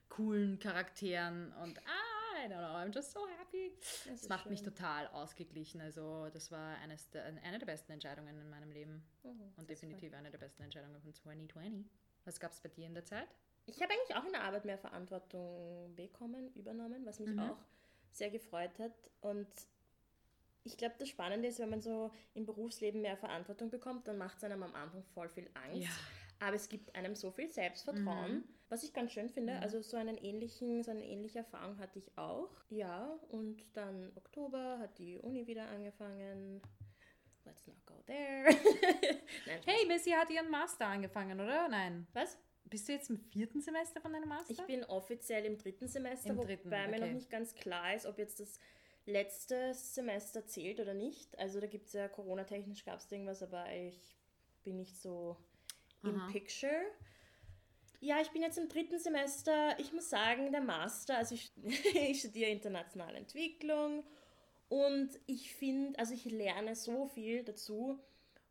[0.09, 2.10] coolen Charakteren und ah,
[2.43, 3.71] I don't know, I'm just so happy.
[3.79, 4.67] Das Das macht mich schön.
[4.73, 5.81] total ausgeglichen.
[5.81, 10.13] Also das war eines der, eine der besten Entscheidungen in meinem Leben Mhm, und definitiv
[10.13, 11.85] eine der besten Entscheidungen von 2020.
[12.25, 13.27] Was gab es bei dir in der Zeit?
[13.67, 17.39] Ich habe eigentlich auch in der Arbeit mehr Verantwortung bekommen, übernommen, was mich Mhm.
[17.39, 17.57] auch
[18.11, 18.93] sehr gefreut hat.
[19.21, 19.47] Und
[20.63, 24.37] ich glaube, das Spannende ist, wenn man so im Berufsleben mehr Verantwortung bekommt, dann macht
[24.37, 25.89] es einem am Anfang voll viel Angst.
[26.39, 28.43] Aber es gibt einem so viel Selbstvertrauen, Mhm.
[28.71, 29.59] Was ich ganz schön finde.
[29.59, 32.49] Also so einen ähnlichen, so eine ähnliche Erfahrung hatte ich auch.
[32.69, 36.61] Ja, und dann Oktober hat die Uni wieder angefangen.
[37.43, 38.45] Let's not go there.
[39.45, 39.59] Nein.
[39.65, 41.67] Hey, Missy hat ihren Master angefangen, oder?
[41.67, 42.07] Nein.
[42.13, 42.37] was?
[42.63, 44.53] Bist du jetzt im vierten Semester von deinem Master?
[44.53, 46.99] Ich bin offiziell im dritten Semester, Im wobei dritten, mir okay.
[47.01, 48.57] noch nicht ganz klar ist, ob jetzt das
[49.05, 51.37] letzte Semester zählt oder nicht.
[51.37, 54.15] Also da gibt es ja Corona-technisch gab es irgendwas, aber ich
[54.63, 55.35] bin nicht so
[56.03, 56.31] im Aha.
[56.31, 56.85] Picture.
[58.03, 59.79] Ja, ich bin jetzt im dritten Semester.
[59.79, 61.51] Ich muss sagen, der Master, also ich,
[61.93, 64.03] ich studiere internationale Entwicklung
[64.69, 67.99] und ich finde, also ich lerne so viel dazu.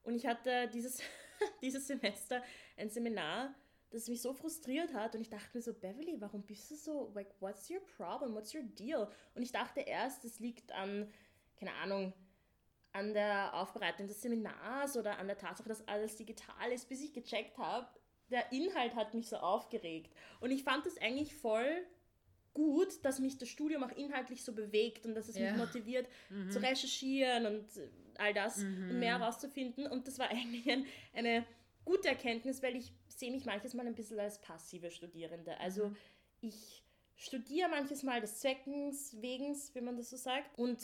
[0.04, 1.02] Und ich hatte dieses,
[1.62, 2.44] dieses Semester
[2.76, 3.52] ein Seminar,
[3.90, 5.16] das mich so frustriert hat.
[5.16, 8.36] Und ich dachte mir so, Beverly, warum bist du so, like, what's your problem?
[8.36, 9.10] What's your deal?
[9.34, 11.12] Und ich dachte erst, es liegt an,
[11.58, 12.12] keine Ahnung,
[12.92, 17.12] an der Aufbereitung des Seminars oder an der Tatsache, dass alles digital ist, bis ich
[17.12, 17.88] gecheckt habe,
[18.30, 20.12] der Inhalt hat mich so aufgeregt.
[20.40, 21.84] Und ich fand es eigentlich voll
[22.54, 25.50] gut, dass mich das Studium auch inhaltlich so bewegt und dass es Ja.
[25.50, 26.50] mich motiviert Mhm.
[26.50, 27.88] zu recherchieren und äh,
[28.18, 29.86] all das und mehr herauszufinden.
[29.86, 31.44] Und das war eigentlich ein, eine
[31.84, 35.58] gute Erkenntnis, weil ich sehe mich manches Mal ein bisschen als passive Studierende.
[35.60, 35.92] Also
[36.40, 36.82] ich
[37.16, 40.78] studiere manches Mal des Zweckens wegen, wie man das so sagt, und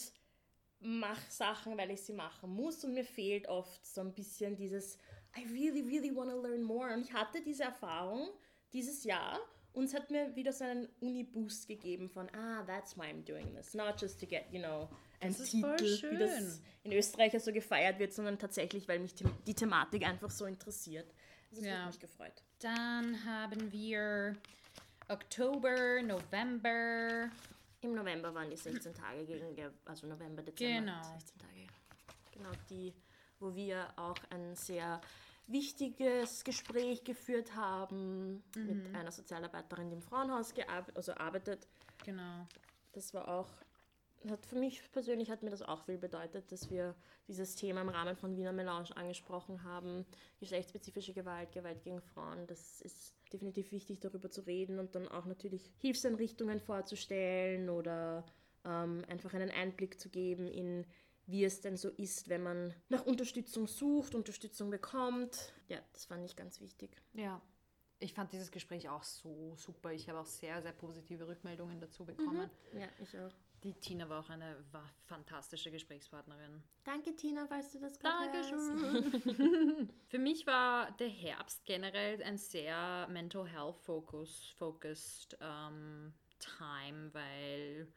[0.79, 2.85] mache Sachen, weil ich sie machen muss.
[2.85, 4.99] Und mir fehlt oft so ein bisschen dieses
[5.37, 6.93] I really, really want to learn more.
[6.95, 8.29] Und ich hatte diese Erfahrung
[8.73, 9.39] dieses Jahr
[9.73, 13.55] und es hat mir wieder so einen Uni-Boost gegeben von, ah, that's why I'm doing
[13.55, 13.75] this.
[13.75, 14.89] Not just to get, you know,
[15.21, 19.25] ein Das Titel, wie das in Österreich so gefeiert wird, sondern tatsächlich, weil mich die,
[19.47, 21.13] die Thematik einfach so interessiert.
[21.51, 21.79] Also das Ja.
[21.81, 22.43] hat mich gefreut.
[22.61, 24.37] Dann haben wir
[25.09, 27.31] Oktober, November.
[27.83, 29.45] Im November waren die 16 Tage gegen,
[29.85, 30.81] also November, Dezember.
[30.93, 31.03] Genau.
[31.19, 31.67] 16 Tage.
[32.33, 32.93] Genau, die,
[33.41, 35.01] wo wir auch ein sehr
[35.47, 40.53] wichtiges Gespräch geführt haben mit einer Sozialarbeiterin, die im Frauenhaus
[40.95, 41.69] also arbeitet.
[42.05, 42.47] Genau.
[42.93, 43.49] Das war auch,
[44.29, 46.95] hat für mich persönlich hat mir das auch viel bedeutet, dass wir
[47.29, 50.05] dieses Thema im Rahmen von Wiener Melange angesprochen haben.
[50.41, 55.27] Geschlechtsspezifische Gewalt, Gewalt gegen Frauen, das ist definitiv wichtig, darüber zu reden und dann auch
[55.27, 58.25] natürlich Hilfseinrichtungen vorzustellen oder
[58.65, 60.87] ähm, einfach einen Einblick zu geben in
[61.27, 65.53] wie es denn so ist, wenn man nach Unterstützung sucht, Unterstützung bekommt.
[65.69, 66.97] Ja, das fand ich ganz wichtig.
[67.15, 67.41] Ja.
[67.99, 69.93] Ich fand dieses Gespräch auch so super.
[69.93, 72.51] Ich habe auch sehr, sehr positive Rückmeldungen dazu bekommen.
[72.75, 73.33] Ja, ich auch.
[73.63, 76.63] Die Tina war auch eine war fantastische Gesprächspartnerin.
[76.85, 78.31] Danke, Tina, weißt du das gerade?
[78.31, 79.91] Dankeschön.
[80.09, 87.89] Für mich war der Herbst generell ein sehr Mental Health Focus, focused ähm, Time, weil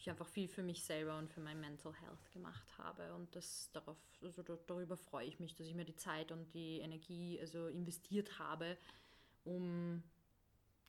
[0.00, 3.70] ich einfach viel für mich selber und für mein Mental Health gemacht habe und das
[3.72, 7.38] darauf, also da, darüber freue ich mich, dass ich mir die Zeit und die Energie
[7.40, 8.76] also investiert habe,
[9.44, 10.02] um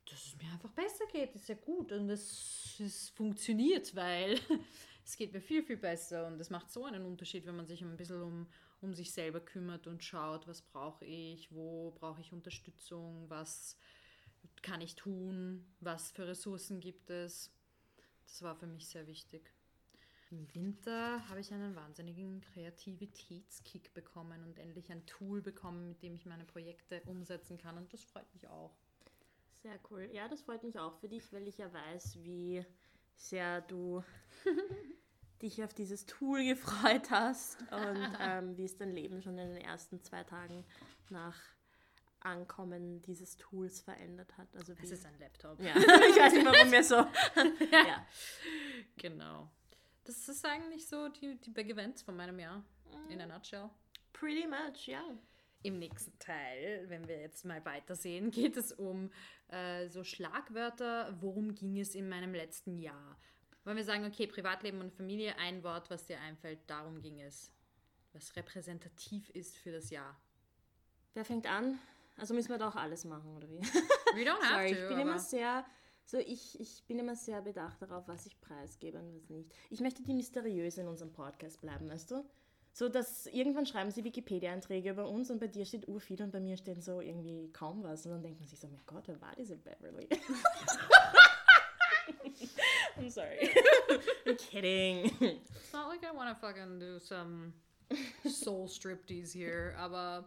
[0.06, 1.34] dass es mir einfach besser geht.
[1.34, 4.38] Ist ja gut und es, es funktioniert, weil
[5.04, 7.82] es geht mir viel, viel besser und es macht so einen Unterschied, wenn man sich
[7.82, 8.46] ein bisschen um,
[8.80, 13.76] um sich selber kümmert und schaut, was brauche ich, wo brauche ich Unterstützung, was
[14.60, 17.52] kann ich tun, was für Ressourcen gibt es.
[18.26, 19.42] Das war für mich sehr wichtig.
[20.30, 26.14] Im Winter habe ich einen wahnsinnigen Kreativitätskick bekommen und endlich ein Tool bekommen, mit dem
[26.14, 28.74] ich meine Projekte umsetzen kann und das freut mich auch.
[29.62, 30.08] Sehr cool.
[30.12, 32.64] Ja, das freut mich auch für dich, weil ich ja weiß, wie
[33.14, 34.02] sehr du
[35.42, 39.62] dich auf dieses Tool gefreut hast und ähm, wie es dein Leben schon in den
[39.62, 40.64] ersten zwei Tagen
[41.10, 41.38] nach
[42.24, 44.48] Ankommen dieses Tools verändert hat.
[44.54, 45.60] Also Es ist ein Laptop.
[45.60, 46.96] ja, ich weiß nicht, warum wir so.
[47.72, 48.06] ja.
[48.96, 49.50] Genau.
[50.04, 52.64] Das ist eigentlich so die, die Big Events von meinem Jahr.
[53.08, 53.70] In a nutshell.
[54.12, 55.02] Pretty much, ja.
[55.62, 59.10] Im nächsten Teil, wenn wir jetzt mal weitersehen, geht es um
[59.48, 61.16] äh, so Schlagwörter.
[61.20, 63.18] Worum ging es in meinem letzten Jahr?
[63.64, 67.52] Wollen wir sagen, okay, Privatleben und Familie, ein Wort, was dir einfällt, darum ging es.
[68.12, 70.20] Was repräsentativ ist für das Jahr.
[71.14, 71.78] Wer fängt an?
[72.16, 73.60] Also müssen wir da auch alles machen, oder wie?
[74.14, 74.82] We don't have Sorry, to.
[74.82, 75.64] ich bin immer sehr,
[76.04, 79.52] so ich, ich bin immer sehr bedacht darauf, was ich preisgebe und was nicht.
[79.70, 82.24] Ich möchte die mysteriöse in unserem Podcast bleiben, weißt du?
[82.74, 86.40] So, dass irgendwann schreiben sie Wikipedia-Einträge über uns und bei dir steht urviel und bei
[86.40, 88.06] mir steht so irgendwie kaum was.
[88.06, 90.08] Und dann denkt man sich so, mein Gott, wer war diese Beverly?
[92.96, 93.50] I'm sorry.
[94.26, 95.04] I'm kidding.
[95.20, 97.52] It's not like I want to fucking do some
[98.26, 100.24] soul striptease here, aber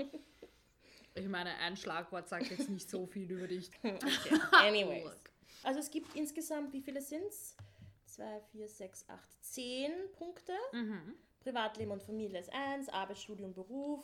[1.15, 3.71] ich meine, ein Schlagwort sagt jetzt nicht so viel über dich.
[4.51, 5.04] Anyways.
[5.06, 5.15] Look.
[5.63, 7.56] Also es gibt insgesamt, wie viele sind es?
[8.06, 10.54] 2, 4, 6, 8, 10 Punkte.
[11.39, 14.04] Privatleben und Familie ist eins, Arbeit, Studium, Beruf.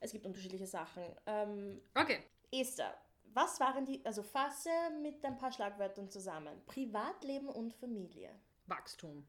[0.00, 1.02] Es gibt unterschiedliche Sachen.
[1.26, 2.22] Ähm, Okay.
[2.52, 2.96] Esther,
[3.34, 4.70] was waren die, also fasse
[5.02, 6.62] mit ein paar Schlagwörtern zusammen.
[6.66, 8.30] Privatleben und Familie.
[8.66, 9.26] Wachstum.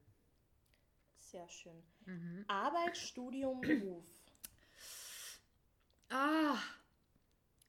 [1.17, 1.83] Sehr schön.
[2.47, 4.05] Arbeit, Studium, Beruf.
[6.09, 6.57] Ah.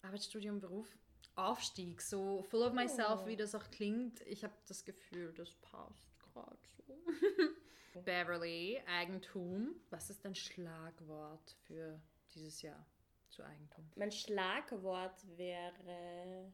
[0.02, 0.96] Arbeitsstudium, Beruf.
[1.34, 3.26] Aufstieg, so full of myself, Oh.
[3.26, 4.20] wie das auch klingt.
[4.22, 6.98] Ich habe das Gefühl, das passt gerade so.
[8.04, 9.76] Beverly, Eigentum.
[9.90, 12.00] Was ist dein Schlagwort für
[12.34, 12.84] dieses Jahr
[13.30, 13.88] zu Eigentum?
[13.94, 16.52] Mein Schlagwort wäre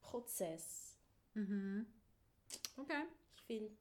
[0.00, 0.98] Prozess.
[1.34, 3.04] Okay.
[3.34, 3.76] Ich finde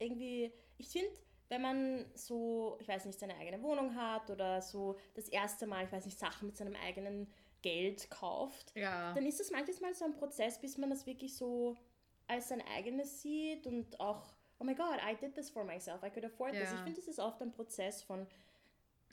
[0.00, 1.10] irgendwie, ich finde,
[1.48, 5.84] wenn man so, ich weiß nicht, seine eigene Wohnung hat oder so das erste Mal,
[5.84, 7.32] ich weiß nicht, Sachen mit seinem eigenen
[7.68, 9.12] Geld kauft, Ja.
[9.14, 11.76] dann ist das manchmal so ein Prozess, bis man das wirklich so
[12.26, 16.10] als sein eigenes sieht und auch, oh my god, I did this for myself, I
[16.10, 16.70] could afford this.
[16.70, 16.74] Ja.
[16.74, 18.26] Ich finde, das ist oft ein Prozess von,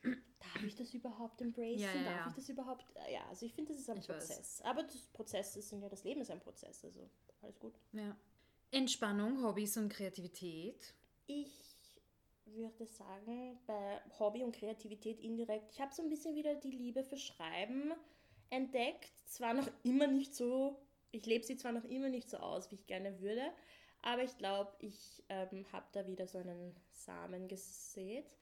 [0.04, 1.80] darf ich das überhaupt embracen?
[1.80, 2.86] Ja, darf ich das überhaupt?
[3.12, 4.28] Ja, also ich finde, das ist ein Ich weiß.
[4.28, 4.62] Prozess.
[4.64, 7.10] Aber das Prozess ist ja, das Leben ist ein Prozess, also
[7.42, 7.74] alles gut.
[7.94, 8.16] ja.
[8.72, 10.94] Entspannung, Hobbys und Kreativität.
[11.28, 11.52] Ich
[12.46, 17.04] würde sagen, bei Hobby und Kreativität indirekt, ich habe so ein bisschen wieder die Liebe
[17.04, 17.94] für Schreiben
[18.50, 19.12] entdeckt.
[19.26, 20.80] Zwar noch immer nicht so,
[21.12, 23.42] ich lebe sie zwar noch immer nicht so aus, wie ich gerne würde,
[24.02, 28.38] aber ich glaube, ich ähm, habe da wieder so einen Samen gesät.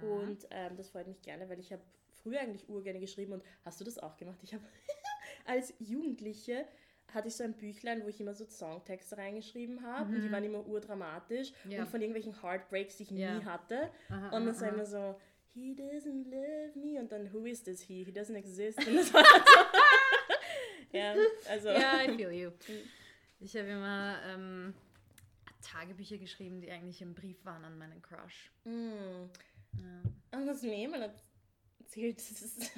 [0.00, 1.82] Und ähm, das freut mich gerne, weil ich habe
[2.22, 4.38] früher eigentlich urgerne geschrieben und hast du das auch gemacht?
[4.42, 4.64] Ich habe
[5.46, 6.66] als Jugendliche
[7.12, 10.42] hatte ich so ein Büchlein, wo ich immer so Songtexte reingeschrieben habe und die waren
[10.42, 11.82] immer urdramatisch Ja.
[11.82, 13.38] und von irgendwelchen Heartbreaks, die ich Ja.
[13.38, 13.90] nie hatte.
[14.08, 14.74] Aha, und das war aha.
[14.74, 15.14] immer so,
[15.54, 18.04] he doesn't love me und dann, who is this he?
[18.04, 18.78] He doesn't exist.
[18.86, 19.30] Und das war so,
[20.92, 21.14] ja,
[21.48, 22.50] also, Ja, I feel you.
[23.40, 24.72] Ich habe immer ähm,
[25.60, 28.50] Tagebücher geschrieben, die eigentlich ein Brief waren an meinen Crush.
[28.64, 29.28] Mm.
[29.76, 30.38] Ja.
[30.38, 31.10] Und das mir immer
[31.80, 32.70] es?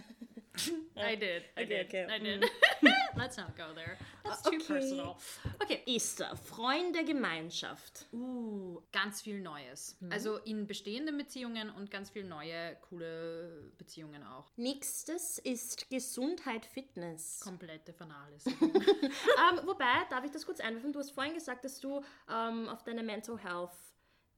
[0.97, 1.43] I did.
[1.57, 1.87] I Okay, did.
[1.89, 2.07] okay.
[2.11, 2.45] I did.
[3.17, 3.99] Let's not go there.
[4.25, 4.65] That's too Okay.
[4.67, 5.19] personal.
[5.63, 5.83] Okay.
[5.87, 8.07] Esther, Freunde-Gemeinschaft.
[8.13, 9.97] Uh, ganz viel Neues.
[10.11, 14.51] Also in bestehenden Beziehungen und ganz viel neue, coole Beziehungen auch.
[14.57, 17.41] Nächstes ist Gesundheit, Fitness.
[17.41, 18.47] Komplette Finales.
[18.47, 20.93] ähm, wobei, darf ich das kurz einwerfen?
[20.93, 23.73] Du hast vorhin gesagt, dass du ähm, auf deine Mental Health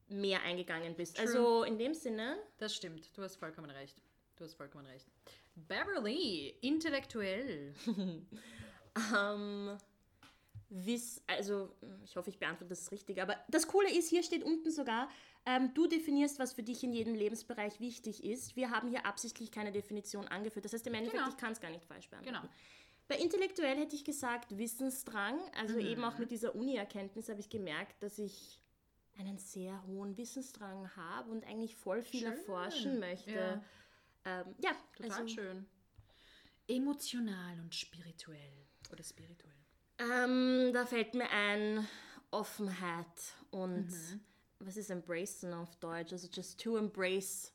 [0.09, 1.21] mehr eingegangen bist.
[1.21, 3.17] Also in dem Sinne, Das stimmt.
[3.17, 4.03] Du hast vollkommen recht.
[4.39, 5.07] Du hast vollkommen recht.
[5.57, 7.75] Beverly, intellektuell.
[9.15, 9.77] ähm,
[10.69, 11.75] wiss, also
[12.05, 15.09] ich hoffe, ich beantworte das richtig, aber das Coole ist, hier steht unten sogar,
[15.45, 18.55] ähm, du definierst, was für dich in jedem Lebensbereich wichtig ist.
[18.55, 20.65] Wir haben hier absichtlich keine Definition angeführt.
[20.65, 21.35] Das heißt, im Endeffekt, Genau.
[21.35, 22.39] ich kann es gar nicht falsch beantworten.
[22.43, 22.55] Genau.
[23.09, 25.41] Bei intellektuell hätte ich gesagt Wissensdrang.
[25.59, 28.61] Also eben auch mit dieser Uni-Erkenntnis habe ich gemerkt, dass ich
[29.19, 32.33] einen sehr hohen Wissensdrang habe und eigentlich voll viel Schön.
[32.33, 33.31] erforschen möchte.
[33.33, 33.65] Ja.
[34.29, 35.67] Ähm, ja, Total also, schön.
[36.67, 38.67] Emotional und spirituell.
[38.93, 39.55] Oder spirituell.
[39.99, 41.87] ähm, da fällt mir ein
[42.31, 44.21] Offenheit und Mhm.
[44.61, 46.13] was ist embracen auf Deutsch?
[46.13, 47.53] Also just to embrace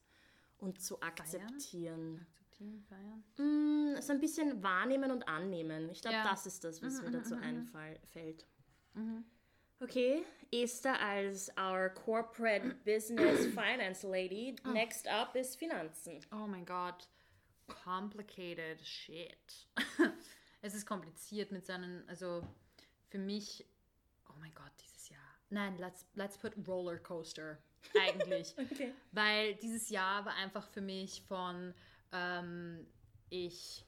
[0.57, 2.25] und zu akzeptieren.
[2.27, 3.23] Akzeptieren, feiern.
[3.38, 5.89] Mm, so ein bisschen wahrnehmen und annehmen.
[5.89, 6.23] Ich glaube, Ja.
[6.23, 8.47] Mhm, das ist das, was mir dazu einfällt.
[9.83, 14.55] Okay, Esther als our corporate business finance lady.
[14.65, 14.71] Oh.
[14.71, 16.21] Next up ist Finanzen.
[16.31, 17.07] Oh mein Gott.
[17.67, 19.67] Complicated shit.
[20.61, 22.47] es ist kompliziert mit seinen, also
[23.09, 23.65] für mich,
[24.29, 25.19] oh mein Gott, dieses Jahr.
[25.49, 27.57] Nein, let's, let's put Rollercoaster
[27.99, 28.55] eigentlich.
[28.57, 28.93] Okay.
[29.11, 31.73] Weil dieses Jahr war einfach für mich von
[32.13, 32.87] ähm,
[33.29, 33.85] ich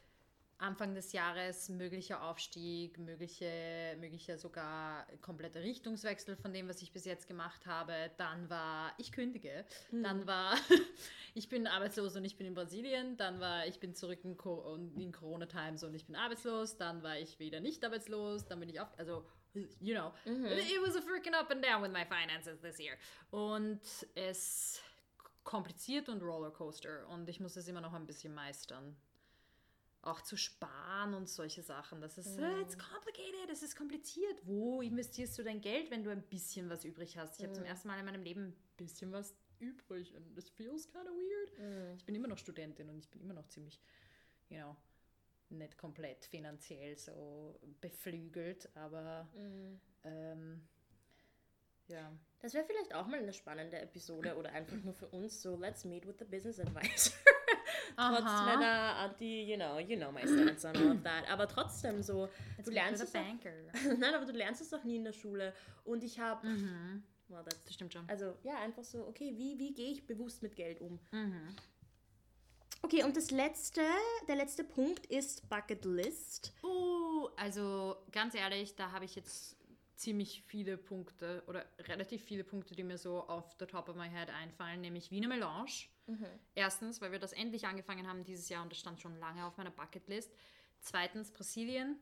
[0.57, 7.05] Anfang des Jahres möglicher Aufstieg, mögliche, möglicher sogar kompletter Richtungswechsel von dem, was ich bis
[7.05, 8.11] jetzt gemacht habe.
[8.17, 9.65] Dann war ich kündige.
[9.91, 10.55] Dann war
[11.33, 13.17] ich bin arbeitslos und ich bin in Brasilien.
[13.17, 16.77] Dann war ich bin zurück in, Co in Corona Times und ich bin arbeitslos.
[16.77, 18.45] Dann war ich wieder nicht arbeitslos.
[18.45, 19.25] Dann bin ich auf, also
[19.81, 22.95] you know, it was a freaking up and down with my finances this year.
[23.31, 23.81] Und
[24.15, 24.81] es
[25.43, 28.97] kompliziert und Rollercoaster und ich muss es immer noch ein bisschen meistern.
[30.05, 31.99] Auch zu sparen und solche Sachen.
[31.99, 34.39] Das ist, äh, it's complicated, es ist kompliziert.
[34.43, 37.39] Wo investierst du dein Geld, wenn du ein bisschen was übrig hast?
[37.39, 40.87] Ich habe zum ersten Mal in meinem Leben ein bisschen was übrig und das feels
[40.87, 41.97] kind of weird.
[41.97, 43.81] Ich bin immer noch Studentin und ich bin immer noch ziemlich,
[44.49, 44.75] you know,
[45.49, 49.27] nicht komplett finanziell so beflügelt, aber
[50.03, 50.67] ähm,
[51.87, 52.11] ja.
[52.41, 55.83] Das wäre vielleicht auch mal eine spannende Episode oder einfach nur für uns so, let's
[55.83, 57.13] meet with the business advisor.
[57.95, 58.45] Trotz Aha.
[58.45, 61.29] meiner Anti, you know, you know my stance on all of that.
[61.29, 62.29] Aber trotzdem so,
[62.63, 63.51] du lernst es banker.
[63.97, 65.53] nein, aber du lernst es auch nie in der Schule.
[65.83, 66.47] Und ich habe,
[67.27, 68.07] well, that's Das stimmt schon.
[68.09, 70.99] Also ja, einfach so, okay, wie, wie gehe ich bewusst mit Geld um?
[71.11, 71.55] Mhm.
[72.81, 73.81] Okay, und das letzte,
[74.27, 76.53] der letzte Punkt ist Bucket List.
[76.63, 79.57] Uh, also ganz ehrlich, da habe ich jetzt
[79.95, 84.07] ziemlich viele Punkte oder relativ viele Punkte, die mir so auf the top of my
[84.07, 85.87] head einfallen, nämlich Wiener Melange.
[86.53, 89.57] Erstens, weil wir das endlich angefangen haben dieses Jahr und das stand schon lange auf
[89.57, 90.31] meiner Bucketlist.
[90.79, 91.99] Zweitens Brasilien.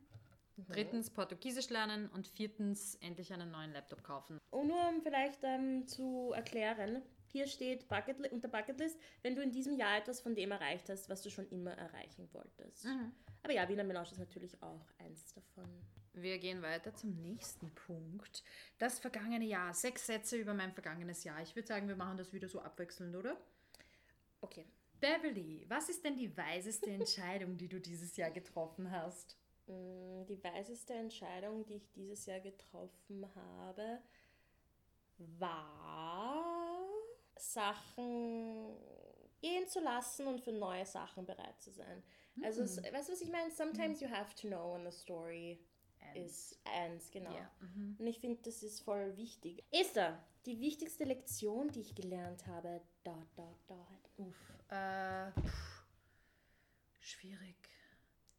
[0.67, 4.39] Drittens Portugiesisch lernen und viertens endlich einen neuen Laptop kaufen.
[4.51, 9.51] Und nur um vielleicht ähm, zu erklären, hier steht Bucket unter Bucketlist, wenn du in
[9.51, 12.85] diesem Jahr etwas von dem erreicht hast, was du schon immer erreichen wolltest.
[13.41, 15.67] Aber ja, Wiener Melange ist natürlich auch eins davon.
[16.13, 18.43] Wir gehen weiter zum nächsten Punkt.
[18.77, 19.73] Das vergangene Jahr.
[19.73, 21.41] Sechs Sätze über mein vergangenes Jahr.
[21.41, 23.35] Ich würde sagen, wir machen das wieder so abwechselnd, oder?
[24.43, 24.65] Okay.
[24.99, 29.37] Beverly, was ist denn die weiseste Entscheidung, die du dieses Jahr getroffen hast?
[29.67, 34.01] Mm, Die weiseste Entscheidung, die ich dieses Jahr getroffen habe,
[35.17, 36.85] war
[37.37, 38.77] Sachen
[39.41, 42.01] gehen zu lassen und für neue Sachen bereit zu sein.
[42.43, 43.51] Also, es- weißt du, was ich meine?
[43.51, 45.59] Sometimes you have to know when the story
[46.15, 47.33] is ends, genau.
[47.33, 47.49] Ja,
[47.99, 49.63] Und ich finde, das ist voll wichtig.
[49.71, 54.09] Esther, die wichtigste Lektion, die ich gelernt habe, dot, dot, dot.
[54.17, 55.83] Uff, äh, pff,
[56.99, 57.55] schwierig.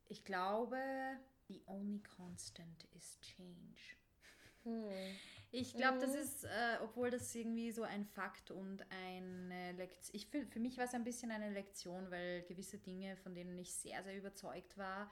[0.07, 0.79] Ich glaube,
[1.49, 3.97] the only constant is change.
[5.51, 10.27] Ich glaube, das ist, äh, obwohl das irgendwie so ein Fakt und eine Lektion, ich
[10.27, 13.75] für, für mich war es ein bisschen eine Lektion, weil gewisse Dinge, von denen ich
[13.75, 15.11] sehr, sehr überzeugt war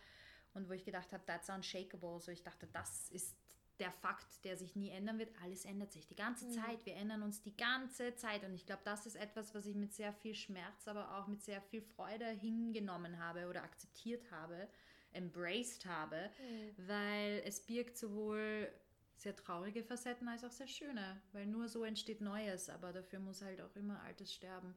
[0.55, 3.37] und wo ich gedacht habe, that's unshakable, so ich dachte, das ist
[3.79, 5.31] der Fakt, der sich nie ändern wird.
[5.43, 6.85] Alles ändert sich die ganze Zeit.
[6.85, 8.45] Wir ändern uns die ganze Zeit.
[8.45, 11.43] Und ich glaube, das ist etwas, was ich mit sehr viel Schmerz, aber auch mit
[11.43, 14.69] sehr viel Freude hingenommen habe oder akzeptiert habe,
[15.13, 16.31] embraced habe,
[16.77, 18.73] weil es birgt sowohl
[19.17, 23.43] sehr traurige Facetten als auch sehr schöne, weil nur so entsteht Neues, aber dafür muss
[23.43, 24.75] halt auch immer Altes sterben.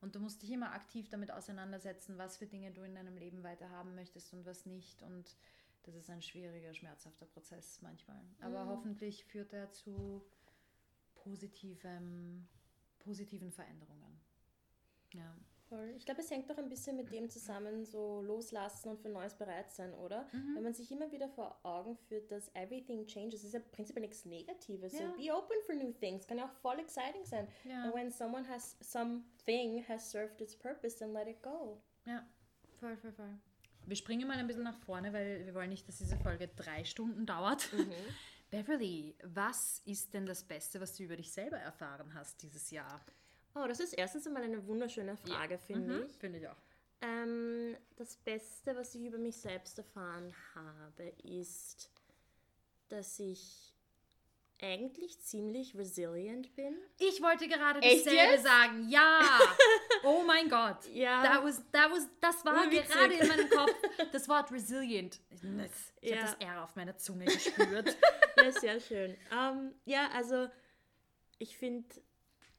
[0.00, 3.42] Und du musst dich immer aktiv damit auseinandersetzen, was für Dinge du in deinem Leben
[3.42, 5.02] weiter haben möchtest und was nicht.
[5.02, 5.36] Und
[5.82, 8.22] das ist ein schwieriger, schmerzhafter Prozess manchmal.
[8.40, 8.68] Aber Mhm.
[8.68, 10.22] hoffentlich führt er zu
[11.14, 12.46] positivem,
[12.98, 14.20] positiven Veränderungen.
[15.14, 15.36] Ja.
[15.68, 15.94] Voll.
[15.96, 19.34] Ich glaube, es hängt doch ein bisschen mit dem zusammen, so loslassen und für Neues
[19.34, 20.24] bereit sein, oder?
[20.32, 20.56] Mhm.
[20.56, 24.24] Wenn man sich immer wieder vor Augen führt, dass everything changes, ist ja prinzipiell nichts
[24.24, 24.92] Negatives.
[24.94, 25.08] Ja.
[25.10, 27.46] So be open for new things, kann ja auch voll exciting sein.
[27.64, 27.84] Ja.
[27.84, 31.80] And when someone has, something has served its purpose, then let it go.
[32.04, 32.26] Ja,
[32.80, 33.38] voll, voll, voll.
[33.90, 36.84] Wir springen mal ein bisschen nach vorne, weil wir wollen nicht, dass diese Folge drei
[36.84, 37.72] Stunden dauert.
[37.72, 37.90] Mhm.
[38.50, 43.04] Beverly, was ist denn das Beste, was du über dich selber erfahren hast dieses Jahr?
[43.56, 46.12] Oh, das ist erstens einmal eine wunderschöne Frage, finde ich.
[46.18, 46.56] Finde ich auch.
[47.00, 51.90] Ähm, das Beste, was ich über mich selbst erfahren habe, ist,
[52.90, 53.69] dass ich
[54.62, 56.74] eigentlich ziemlich resilient bin.
[56.98, 58.44] Ich wollte gerade dasselbe jetzt?
[58.44, 58.88] sagen.
[58.88, 59.20] Ja.
[60.02, 60.86] Oh mein Gott.
[60.94, 61.22] Ja.
[61.22, 62.88] That was, that was, das war Urwitzig.
[62.88, 63.74] gerade in meinem Kopf
[64.12, 65.20] das Wort resilient.
[65.30, 65.42] Ich
[66.10, 66.16] Ja.
[66.16, 67.96] habe das R auf meiner Zunge gespürt.
[68.42, 69.14] Ja, sehr schön.
[69.30, 70.48] Ähm, ja, also
[71.38, 71.86] ich finde,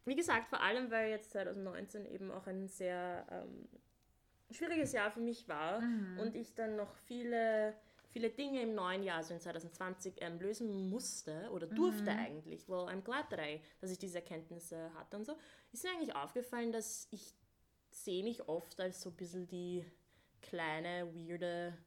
[0.05, 3.67] wie gesagt, vor allem, weil jetzt 2019 eben auch ein sehr ähm,
[4.51, 5.79] schwieriges Jahr für mich war
[6.19, 7.73] und ich dann noch viele,
[8.11, 12.67] viele Dinge im neuen Jahr, also in 2020, ähm, lösen musste oder durfte eigentlich.
[12.67, 15.35] Well, I'm glad that I, dass ich diese Erkenntnisse hatte und so.
[15.71, 17.33] Ist mir eigentlich aufgefallen, dass ich
[17.89, 19.85] sehe mich oft als so ein bisschen die
[20.41, 21.77] kleine, weirde,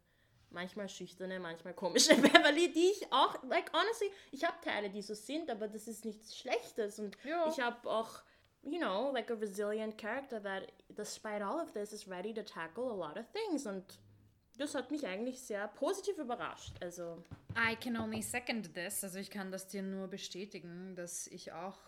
[0.51, 5.15] manchmal schüchterne, manchmal komische Beverly, die ich auch, like honestly, ich habe Teile, die so
[5.15, 7.49] sind, aber das ist nichts Schlechtes und Ja.
[7.49, 8.23] ich habe auch,
[8.63, 12.85] you know, like a resilient character that, despite all of this, is ready to tackle
[12.91, 13.99] a lot of things und
[14.59, 16.75] das hat mich eigentlich sehr positiv überrascht.
[16.81, 17.23] Also,
[17.57, 19.03] I can only second this.
[19.05, 21.79] Also ich kann das dir nur bestätigen, dass ich auch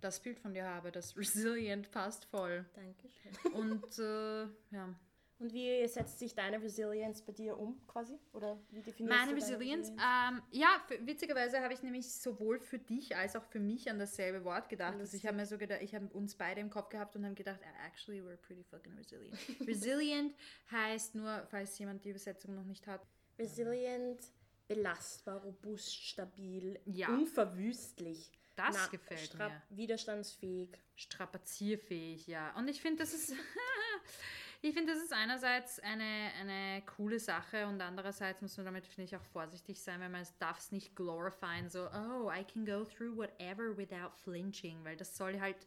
[0.00, 2.64] das Bild von dir habe, das resilient passt voll.
[2.74, 3.52] Dankeschön.
[3.52, 4.42] Und äh,
[4.74, 4.94] ja.
[5.42, 8.16] Und wie setzt sich deine Resilience bei dir um, quasi?
[8.32, 12.60] Oder wie definierst Meine du deine Resilienz, ähm, ja, für, witzigerweise habe ich nämlich sowohl
[12.60, 14.94] für dich als auch für mich an dasselbe Wort gedacht.
[15.00, 17.34] Also ich habe mir so gedacht, ich habe uns beide im Kopf gehabt und habe
[17.34, 19.34] gedacht, "Ah, actually we're pretty fucking resilient.
[19.68, 20.34] resilient
[20.70, 23.04] heißt nur, falls jemand die Übersetzung noch nicht hat,
[23.36, 24.20] Resilient,
[24.68, 27.08] belastbar, robust, stabil, Ja.
[27.08, 28.30] unverwüstlich.
[28.54, 29.60] Das gefällt mir.
[29.70, 30.68] Widerstandsfähig.
[30.94, 32.54] strapazierfähig, ja.
[32.56, 33.32] Und ich finde, das ist.
[34.64, 39.02] Ich finde, das ist einerseits eine, eine coole Sache und andererseits muss man damit, finde
[39.02, 42.84] ich, auch vorsichtig sein, weil man darf es nicht glorifyen, so, oh, I can go
[42.84, 45.66] through whatever without flinching, weil das soll halt,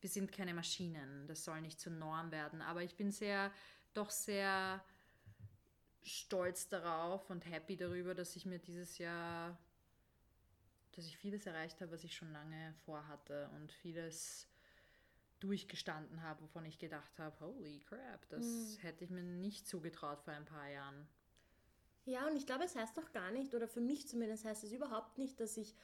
[0.00, 2.62] wir sind keine Maschinen, das soll nicht zur Norm werden.
[2.62, 3.50] Aber ich bin sehr,
[3.92, 4.84] doch sehr
[6.04, 9.58] stolz darauf und happy darüber, dass ich mir dieses Jahr,
[10.92, 14.46] dass ich vieles erreicht habe, was ich schon lange vorhatte und vieles
[15.40, 20.32] durchgestanden habe, wovon ich gedacht habe, holy crap, das hätte ich mir nicht zugetraut vor
[20.34, 21.06] ein paar Jahren.
[22.04, 24.72] Ja, und ich glaube, es heißt doch gar nicht, oder für mich zumindest heißt es
[24.72, 25.74] überhaupt nicht, dass ich,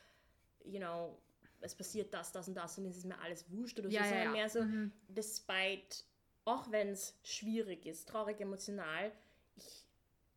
[0.65, 1.19] you know,
[1.61, 4.05] es passiert das, das und das und es ist mir alles wurscht oder so, ja,
[4.05, 4.31] sondern ja.
[4.33, 4.93] mehr so, Mhm.
[5.09, 6.05] despite,
[6.45, 9.13] auch wenn es schwierig ist, traurig, emotional,
[9.57, 9.87] ich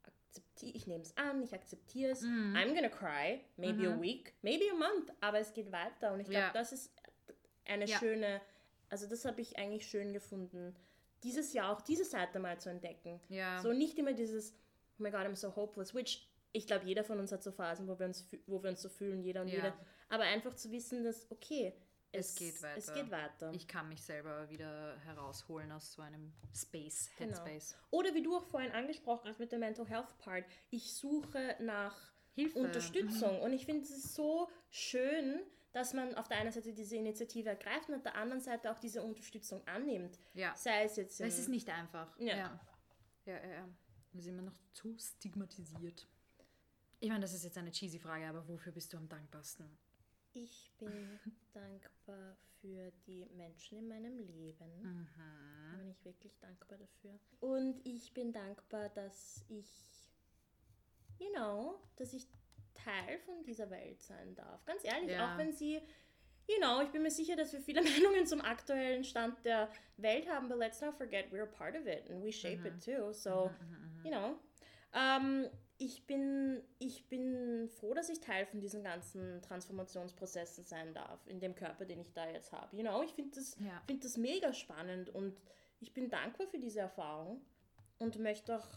[0.04, 2.56] akzeptiere, ich nehme es an, ich akzeptiere es, Mhm.
[2.56, 6.30] I'm gonna cry, maybe a week, maybe a month, aber es geht weiter und ich
[6.30, 6.54] glaube, Ja.
[6.54, 6.92] das ist
[7.66, 8.42] eine schöne,
[8.90, 10.76] also das habe ich eigentlich schön gefunden,
[11.24, 13.20] dieses Jahr auch diese Seite mal zu entdecken.
[13.30, 13.60] Ja.
[13.62, 14.54] So nicht immer dieses,
[15.00, 17.88] oh my God, I'm so hopeless, which ich glaube, jeder von uns hat so Phasen,
[17.88, 19.56] wo wir uns, wo wir uns so fühlen, jeder und Ja.
[19.56, 19.74] jede.
[20.10, 21.74] Aber einfach zu wissen, dass, okay,
[22.14, 22.78] Es geht weiter.
[22.78, 23.52] Es geht weiter.
[23.54, 27.32] Ich kann mich selber wieder herausholen aus so einem Space, Genau.
[27.32, 27.76] Headspace.
[27.92, 31.96] Oder wie du auch vorhin angesprochen hast mit dem Mental Health Part, ich suche nach
[32.34, 32.60] Hilfe.
[32.60, 33.42] Unterstützung.
[33.42, 35.42] Und ich finde es ist so schön,
[35.72, 38.80] dass man auf der einen Seite diese Initiative ergreift und auf der anderen Seite auch
[38.80, 40.20] diese Unterstützung annimmt.
[40.34, 40.56] Ja.
[40.56, 42.18] Sei es jetzt im, Es ist nicht einfach.
[42.20, 42.38] Ja.
[42.38, 42.60] Ja.
[43.26, 43.70] Ja, ja, ja.
[44.14, 46.08] Wir sind immer noch zu stigmatisiert.
[47.00, 49.70] Ich meine, das ist jetzt eine cheesy Frage, aber wofür bist du am dankbarsten?
[50.34, 51.20] Ich bin
[51.54, 54.82] dankbar für die Menschen in meinem Leben.
[54.82, 55.08] Mhm.
[55.72, 57.20] Da bin ich wirklich dankbar dafür.
[57.40, 60.12] Und ich bin dankbar, dass ich,
[61.20, 62.28] you know, dass ich
[62.88, 64.64] Teil von dieser Welt sein darf.
[64.66, 65.34] Ganz ehrlich, Ja.
[65.34, 65.76] auch wenn sie,
[66.48, 67.82] you know, ich bin mir sicher, dass wir viele
[68.16, 71.86] Meinungen zum aktuellen Stand der Welt haben, but let's not forget we're a part of
[71.86, 73.12] it and we shape it too.
[73.14, 73.52] So,
[74.04, 74.36] you know.
[74.94, 75.48] Ähm,
[75.80, 81.40] ich, bin, ich bin froh, dass ich Teil von diesen ganzen Transformationsprozessen sein darf, in
[81.40, 82.76] dem Körper, den ich da jetzt habe.
[82.76, 83.82] You know, ich finde das, Ja.
[83.86, 85.40] find das mega spannend und
[85.80, 87.42] ich bin dankbar für diese Erfahrung
[88.00, 88.68] und möchte auch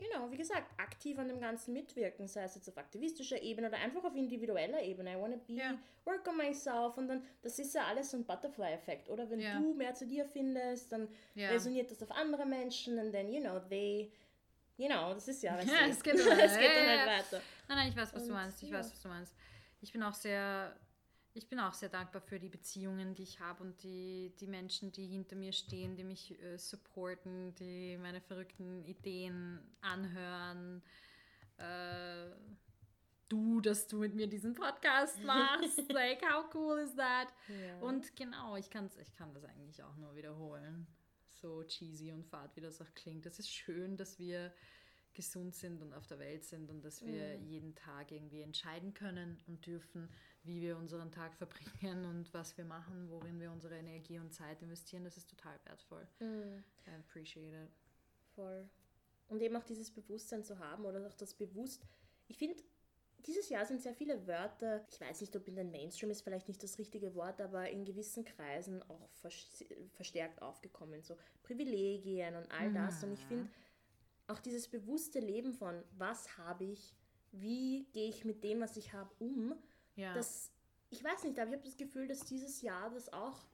[0.00, 3.68] you know, wie gesagt, aktiv an dem Ganzen mitwirken, sei es jetzt auf aktivistischer Ebene
[3.68, 5.12] oder einfach auf individueller Ebene.
[5.12, 5.76] I want to be, Ja.
[6.04, 9.28] work on myself und dann, das ist ja alles so ein Butterfly-Effekt, oder?
[9.28, 9.58] Wenn Ja.
[9.58, 11.50] du mehr zu dir findest, dann Ja.
[11.50, 14.12] resoniert das auf andere Menschen und then, you know, they,
[14.76, 17.42] you know, das ist ja, weißt Ja, du, es geht es geht dann halt weiter.
[17.68, 18.62] Nein, nein, ich weiß, was du Und, meinst.
[18.62, 18.78] Ich ja.
[18.78, 19.34] weiß, was du meinst.
[19.80, 20.74] Ich bin auch sehr,
[21.38, 24.90] ich bin auch sehr dankbar für die Beziehungen, die ich habe und die, die Menschen,
[24.90, 30.82] die hinter mir stehen, die mich äh, supporten, die meine verrückten Ideen anhören.
[31.58, 32.34] Äh,
[33.28, 35.80] du, dass du mit mir diesen Podcast machst.
[35.92, 37.28] like, how cool is that?
[37.48, 37.78] Ja.
[37.80, 40.88] Und genau, ich, kann's, ich kann das eigentlich auch nur wiederholen.
[41.40, 43.24] So cheesy und fad, wie das auch klingt.
[43.26, 44.52] Es ist schön, dass wir
[45.14, 49.40] gesund sind und auf der Welt sind und dass wir jeden Tag irgendwie entscheiden können
[49.46, 50.08] und dürfen,
[50.44, 54.62] wie wir unseren Tag verbringen und was wir machen, worin wir unsere Energie und Zeit
[54.62, 55.04] investieren.
[55.04, 56.06] Das ist total wertvoll.
[56.20, 56.64] Mhm.
[56.86, 57.70] I appreciate it.
[58.34, 58.68] Voll.
[59.28, 61.86] Und eben auch dieses Bewusstsein zu haben oder auch das Bewusst.
[62.28, 62.56] Ich finde,
[63.26, 66.48] dieses Jahr sind sehr viele Wörter, ich weiß nicht, ob in den Mainstream ist vielleicht
[66.48, 71.02] nicht das richtige Wort, aber in gewissen Kreisen auch vers- verstärkt aufgekommen.
[71.02, 73.02] So Privilegien und all das.
[73.02, 73.50] Und ich finde,
[74.28, 76.94] auch dieses bewusste Leben von, was habe ich,
[77.32, 79.54] wie gehe ich mit dem, was ich habe, um,
[79.98, 80.14] Ja.
[80.14, 80.50] das,
[80.90, 83.44] ich weiß nicht, aber ich habe das Gefühl, dass dieses Jahr das auch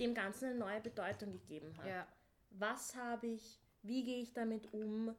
[0.00, 2.06] dem Ganzen eine neue Bedeutung gegeben hat ja.
[2.50, 5.14] was habe ich, wie gehe ich damit um,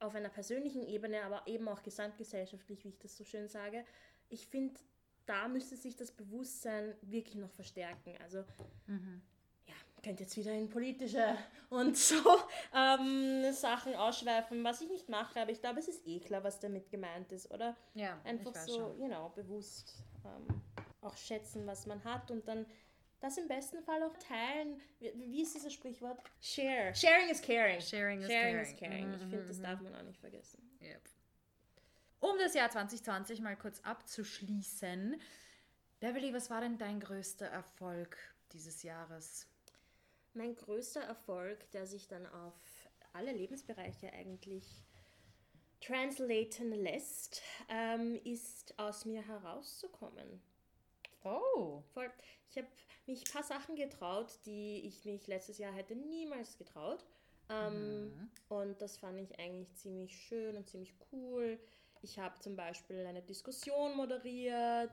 [0.00, 3.84] auf einer persönlichen Ebene, aber eben auch gesamtgesellschaftlich, wie ich das so schön sage.
[4.28, 4.78] Ich finde,
[5.24, 8.14] da müsste sich das Bewusstsein wirklich noch verstärken.
[8.22, 8.44] Also,
[8.88, 8.94] ja,
[10.06, 11.36] könnt jetzt wieder in politische
[11.68, 12.14] und so
[12.72, 16.60] ähm, Sachen ausschweifen, was ich nicht mache, aber ich glaube, es ist eh klar, was
[16.60, 17.76] damit gemeint ist, oder?
[17.94, 19.00] ja, Einfach so, schon.
[19.00, 20.62] you know, bewusst ähm,
[21.00, 22.66] auch schätzen, was man hat und dann
[23.18, 24.80] das im besten Fall auch teilen.
[25.00, 26.18] Wie, wie ist dieses Sprichwort?
[26.40, 26.94] Share.
[26.94, 27.80] Sharing is caring.
[27.80, 28.62] Sharing is Sharing caring.
[28.62, 29.14] is caring.
[29.14, 30.78] Ich Mhm, finde, das mhm, darf man auch nicht vergessen.
[30.82, 31.00] Yep.
[32.20, 35.20] Um das Jahr 2020 mal kurz abzuschließen.
[35.98, 38.16] Beverly, was war denn dein größter Erfolg
[38.52, 39.48] dieses Jahres?
[40.36, 42.52] Mein größter Erfolg, der sich dann auf
[43.14, 44.66] alle Lebensbereiche eigentlich
[45.80, 50.42] translaten lässt, ähm, ist aus mir herauszukommen.
[51.24, 51.82] Oh.
[51.94, 52.10] Voll.
[52.50, 52.68] Ich habe
[53.06, 57.04] mich ein paar Sachen getraut, die ich mich letztes Jahr hätte niemals getraut.
[57.48, 61.58] Ähm, Und das fand ich eigentlich ziemlich schön und ziemlich cool.
[62.02, 64.92] Ich habe zum Beispiel eine Diskussion moderiert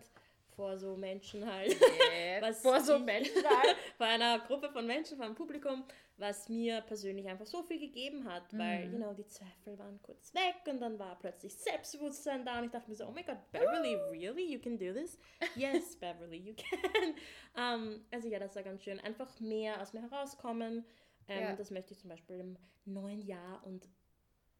[0.56, 1.76] vor so Menschen halt.
[2.42, 3.76] was Vor so Menschen halt.
[3.98, 5.84] vor einer Gruppe von Menschen, vor einem Publikum,
[6.18, 8.94] was mir persönlich einfach so viel gegeben hat, weil, Mhm.
[8.94, 12.72] you know, die Zweifel waren kurz weg und dann war plötzlich Selbstbewusstsein da und ich
[12.72, 14.54] dachte mir so, oh my god, Beverly, really?
[14.54, 15.18] You can do this?
[15.56, 17.16] Yes, Beverly, you can.
[17.58, 19.00] Ähm, also ja, das war ganz schön.
[19.00, 20.86] Einfach mehr aus mir herauskommen.
[21.28, 21.56] Ähm, Ja.
[21.56, 23.88] Das möchte ich zum Beispiel im neuen Jahr und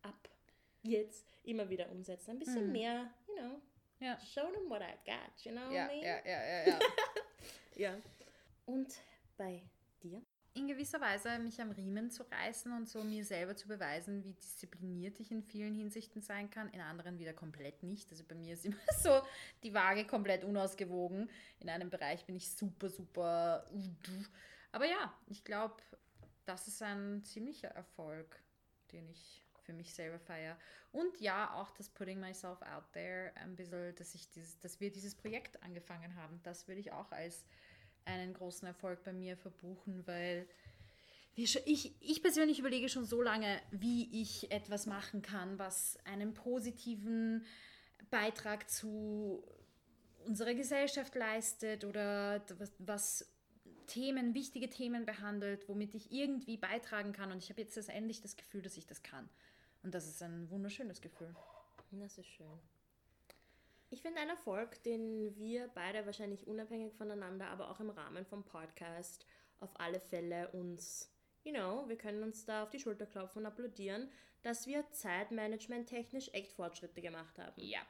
[0.02, 0.30] ab
[0.82, 2.32] jetzt immer wieder umsetzen.
[2.32, 2.72] Ein bisschen Mhm.
[2.72, 3.62] mehr, you know,
[4.04, 4.20] Ja.
[4.20, 6.04] show them what I got, you know Ja, what I mean?
[6.04, 6.80] ja, ja, ja, ja.
[7.76, 7.98] ja.
[8.66, 8.94] Und
[9.38, 9.62] bei
[10.02, 10.22] dir?
[10.56, 14.34] in gewisser Weise mich am Riemen zu reißen und so mir selber zu beweisen, wie
[14.34, 18.12] diszipliniert ich in vielen Hinsichten sein kann, in anderen wieder komplett nicht.
[18.12, 19.22] Also bei mir ist immer so
[19.64, 21.30] die Waage komplett unausgewogen.
[21.60, 23.68] In einem Bereich bin ich super, super.
[24.72, 25.76] Aber ja, ich glaube,
[26.46, 28.40] das ist ein ziemlicher Erfolg,
[28.92, 30.58] den ich für mich selber feiere.
[30.92, 34.92] Und ja, auch das Putting Myself Out There ein bisschen, dass, ich dieses, dass wir
[34.92, 37.46] dieses Projekt angefangen haben, das würde ich auch als
[38.06, 40.48] einen großen Erfolg bei mir verbuchen, weil
[41.36, 41.60] ich,
[42.00, 47.46] ich persönlich überlege schon so lange, wie ich etwas machen kann, was einen positiven
[48.12, 49.44] Beitrag zu
[50.26, 53.34] unserer Gesellschaft leistet oder was, was
[53.88, 57.32] Themen, wichtige Themen behandelt, womit ich irgendwie beitragen kann.
[57.32, 59.28] Und ich habe jetzt das endlich das Gefühl, dass ich das kann.
[59.84, 61.36] Und das ist ein wunderschönes Gefühl.
[61.92, 62.60] Das ist schön.
[63.90, 68.44] Ich finde einen Erfolg, den wir beide wahrscheinlich unabhängig voneinander, aber auch im Rahmen vom
[68.44, 69.28] Podcast
[69.60, 71.12] auf alle Fälle uns,
[71.44, 74.10] you know, wir können uns da auf die Schulter klopfen und applaudieren,
[74.42, 77.62] dass wir Zeitmanagement technisch echt Fortschritte gemacht haben.
[77.62, 77.82] Ja.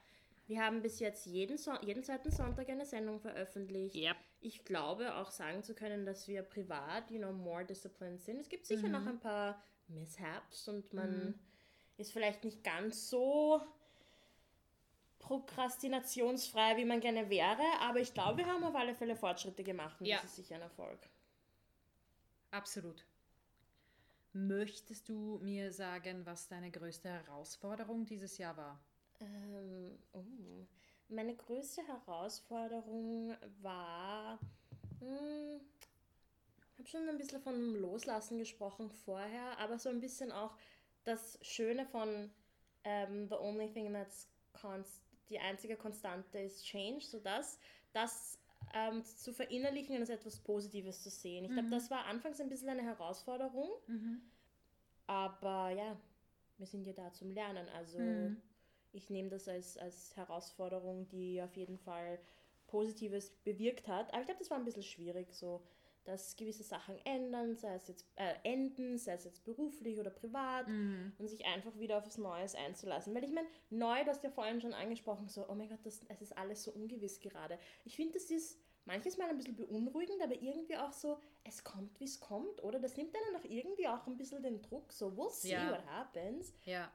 [0.46, 3.96] Wir haben bis jetzt jeden, so jeden zweiten Sonntag eine Sendung veröffentlicht.
[3.96, 4.18] Yep.
[4.42, 8.42] Ich glaube auch sagen zu können, dass wir privat, you know, more disciplined sind.
[8.42, 11.40] Es gibt sicher noch ein paar Mishaps und man
[12.04, 13.62] ist vielleicht nicht ganz so
[15.20, 20.00] prokrastinationsfrei, wie man gerne wäre, aber ich glaube, wir haben auf alle Fälle Fortschritte gemacht
[20.00, 20.18] und Ja.
[20.18, 21.00] das ist sicher ein Erfolg.
[22.52, 23.06] Absolut.
[24.34, 28.80] Möchtest du mir sagen, was deine größte Herausforderung dieses Jahr war?
[29.22, 30.66] Ähm, oh.
[31.08, 34.40] Meine größte Herausforderung war,
[35.00, 35.62] hm,
[36.74, 40.58] ich habe schon ein bisschen von Loslassen gesprochen vorher, aber so ein bisschen auch
[41.04, 42.30] das Schöne von
[42.84, 47.58] ähm, The Only Thing That's Const die einzige Konstante ist Change, sodass
[47.92, 48.38] das
[48.74, 51.46] ähm, zu verinnerlichen und als etwas Positives zu sehen.
[51.46, 53.70] Ich glaube, das war anfangs ein bisschen eine Herausforderung,
[55.08, 55.98] aber ja,
[56.58, 57.68] wir sind ja da zum Lernen.
[57.70, 57.98] Also
[58.92, 62.20] ich nehme das als, als Herausforderung, die auf jeden Fall
[62.68, 64.12] Positives bewirkt hat.
[64.12, 65.62] Aber ich glaube, das war ein bisschen schwierig, so
[66.06, 70.68] dass gewisse Sachen ändern, sei es jetzt äh, enden, sei es jetzt beruflich oder privat
[70.68, 71.14] Mhm.
[71.18, 73.14] und sich einfach wieder auf was Neues einzulassen.
[73.16, 76.02] Weil ich meine, neu, du hast ja vorhin schon angesprochen, so, oh mein Gott, das,
[76.10, 77.58] es ist alles so ungewiss gerade.
[77.86, 81.98] Ich finde, das ist manches Mal ein bisschen beunruhigend, aber irgendwie auch so, es kommt,
[82.00, 82.80] wie es kommt, oder?
[82.80, 85.72] Das nimmt einen auch irgendwie auch ein bisschen den Druck, so, we'll see Ja.
[85.72, 86.54] what happens.
[86.66, 86.92] Ja.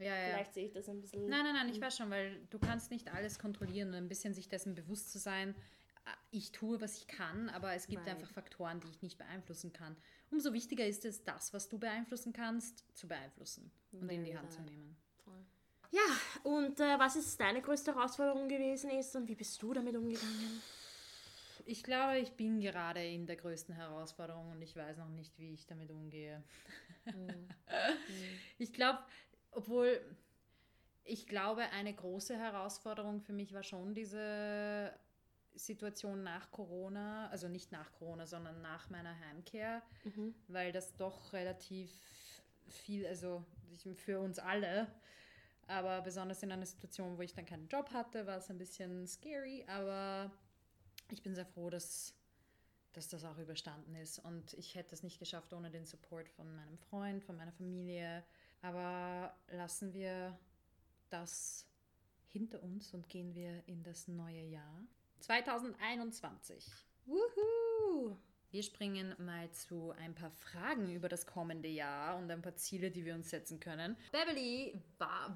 [0.00, 0.28] Ja, ja.
[0.34, 1.28] Vielleicht sehe ich das ein bisschen...
[1.28, 4.32] Nein, nein, nein, ich weiß schon, weil du kannst nicht alles kontrollieren und ein bisschen
[4.32, 5.54] sich dessen bewusst zu sein,
[6.30, 8.16] ich tue, was ich kann, aber es gibt Right.
[8.16, 9.96] einfach Faktoren, die ich nicht beeinflussen kann.
[10.30, 14.52] Umso wichtiger ist es, das, was du beeinflussen kannst, zu beeinflussen und in die Hand
[14.52, 14.96] zu nehmen.
[15.92, 16.00] Ja,
[16.44, 20.62] und äh, was ist deine größte Herausforderung gewesen ist und wie bist du damit umgegangen?
[21.66, 25.52] Ich glaube, ich bin gerade in der größten Herausforderung und ich weiß noch nicht, wie
[25.52, 26.42] ich damit umgehe.
[28.58, 29.00] ich glaube,
[29.50, 30.00] obwohl
[31.04, 34.92] ich glaube, eine große Herausforderung für mich war schon diese
[35.54, 39.82] Situation nach Corona, also nicht nach Corona, sondern nach meiner Heimkehr,
[40.48, 41.90] weil das doch relativ
[42.68, 43.44] viel, also
[43.94, 44.86] für uns alle,
[45.70, 49.06] aber besonders in einer Situation, wo ich dann keinen Job hatte, war es ein bisschen
[49.06, 50.32] scary, aber
[51.12, 52.12] ich bin sehr froh, dass,
[52.92, 54.18] dass das auch überstanden ist.
[54.18, 58.24] Und ich hätte es nicht geschafft ohne den Support von meinem Freund, von meiner Familie.
[58.62, 60.36] Aber lassen wir
[61.08, 61.66] das
[62.26, 64.82] hinter uns und gehen wir in das neue Jahr
[65.20, 66.64] 2021.
[67.06, 68.16] Wuhu!
[68.50, 72.90] Wir springen mal zu ein paar Fragen über das kommende Jahr und ein paar Ziele,
[72.90, 73.96] die wir uns setzen können.
[74.10, 74.80] Beverly,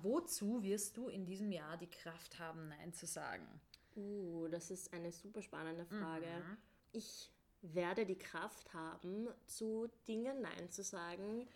[0.03, 3.47] wozu wirst du in diesem Jahr die Kraft haben, Nein zu sagen?
[3.95, 6.27] Uh, das ist eine super spannende Frage.
[6.27, 6.57] Mhm.
[6.93, 7.31] Ich
[7.63, 11.47] werde die Kraft haben, zu Dingen Nein zu sagen,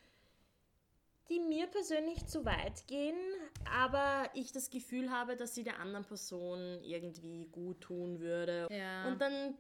[1.29, 3.17] die mir persönlich zu weit gehen,
[3.71, 8.67] aber ich das Gefühl habe, dass sie der anderen Person irgendwie gut tun würde.
[8.71, 9.09] Ja.
[9.09, 9.57] Und dann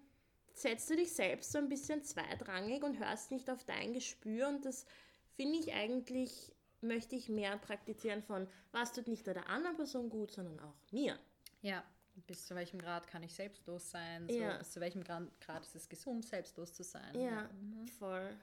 [0.54, 4.64] setzt du dich selbst so ein bisschen zweitrangig und hörst nicht auf dein Gespür und
[4.64, 4.86] das
[5.36, 10.08] finde ich eigentlich, möchte ich mehr praktizieren von, was tut nicht nur der anderen Person
[10.08, 11.18] gut, sondern auch mir.
[11.60, 11.84] Ja,
[12.26, 14.26] bis zu welchem Grad kann ich selbstlos sein?
[14.28, 14.56] So, Ja.
[14.58, 17.18] Bis zu welchem Grad, Grad ist es gesund, selbstlos zu sein?
[17.18, 17.48] Ja,
[17.98, 18.36] voll.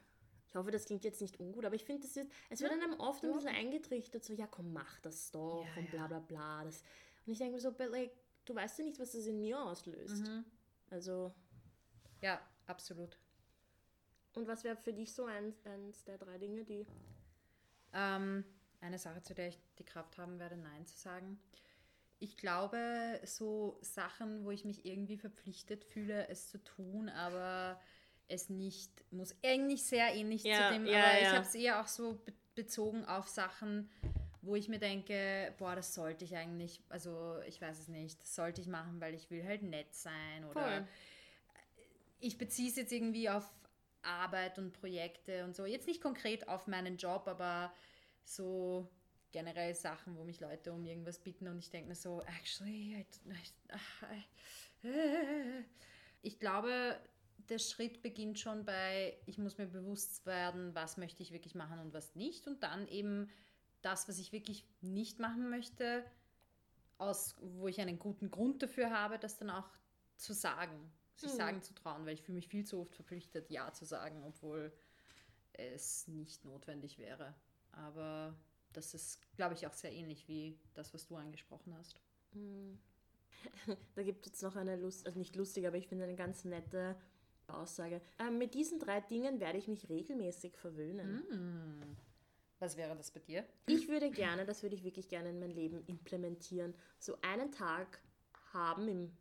[0.56, 3.34] Ich hoffe, das klingt jetzt nicht ungut, aber ich finde, es wird einem oft ein
[3.34, 6.08] bisschen eingetrichtert, so, ja komm, mach das doch Ja, und bla ja.
[6.08, 6.64] bla bla.
[6.64, 6.82] Das,
[7.26, 8.14] und ich denke mir so, but like,
[8.46, 10.26] du weißt ja nicht, was das in mir auslöst.
[10.26, 10.46] Mhm.
[10.90, 11.34] Also,
[12.22, 13.20] Ja, absolut.
[14.34, 16.88] und was wäre für dich so eins, eins der drei Dinge, die...
[17.92, 18.46] Ähm,
[18.80, 21.38] eine Sache, zu der ich die Kraft haben werde, Nein zu sagen.
[22.20, 27.78] Ich glaube, so Sachen, wo ich mich irgendwie verpflichtet fühle, es zu tun, aber
[28.28, 29.36] es nicht muss.
[29.44, 31.32] Eigentlich sehr ähnlich Ja, zu dem, ja, aber ich ja.
[31.34, 33.90] habe es eher auch so be bezogen auf Sachen,
[34.42, 38.34] wo ich mir denke, boah, das sollte ich eigentlich, also ich weiß es nicht, das
[38.34, 40.88] sollte ich machen, weil ich will halt nett sein oder Voll.
[42.20, 43.52] ich beziehe es jetzt irgendwie auf
[44.04, 45.66] Arbeit und Projekte und so.
[45.66, 47.74] Jetzt nicht konkret auf meinen Job, aber
[48.24, 48.88] so
[49.34, 53.06] generell Sachen, wo mich Leute um irgendwas bitten und ich denke mir so, actually, I,
[54.84, 55.66] I, I,
[56.22, 56.98] ich glaube,
[57.50, 61.80] der Schritt beginnt schon bei, ich muss mir bewusst werden, was möchte ich wirklich machen
[61.80, 63.30] und was nicht und dann eben
[63.82, 66.04] das, was ich wirklich nicht machen möchte,
[66.98, 69.70] aus, wo ich einen guten Grund dafür habe, das dann auch
[70.18, 71.38] zu sagen, sich Mhm.
[71.38, 74.72] sagen zu trauen, weil ich fühle mich viel zu oft verpflichtet, Ja zu sagen, obwohl
[75.54, 77.36] es nicht notwendig wäre.
[77.72, 78.36] Aber
[78.74, 82.00] das ist, glaube ich, auch sehr ähnlich wie das, was du angesprochen hast.
[83.96, 86.46] Da gibt es jetzt noch eine Lust, also nicht lustig, aber ich finde eine ganz
[86.46, 86.96] nette
[87.48, 88.02] Aussage.
[88.20, 91.24] Ähm, mit diesen drei Dingen werde ich mich regelmäßig verwöhnen.
[91.30, 91.98] Hm.
[92.60, 93.46] Was wäre das bei dir?
[93.68, 98.00] Ich würde gerne, das würde ich wirklich gerne in mein Leben implementieren, so einen Tag
[98.54, 99.12] haben im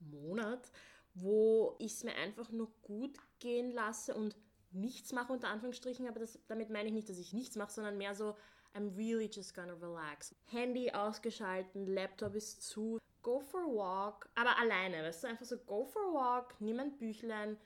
[0.00, 0.70] Monat,
[1.14, 4.36] wo ich es mir einfach nur gut gehen lasse und
[4.70, 7.98] nichts mache, unter Anführungsstrichen, aber das, damit meine ich nicht, dass ich nichts mache, sondern
[7.98, 8.34] mehr so,
[8.74, 10.34] I'm really just gonna relax.
[10.46, 12.98] Handy ausgeschalten, Laptop ist zu,
[13.28, 16.80] go for a walk, aber alleine, weißt du, einfach so go for a walk, nimm
[16.80, 17.56] ein Büchlein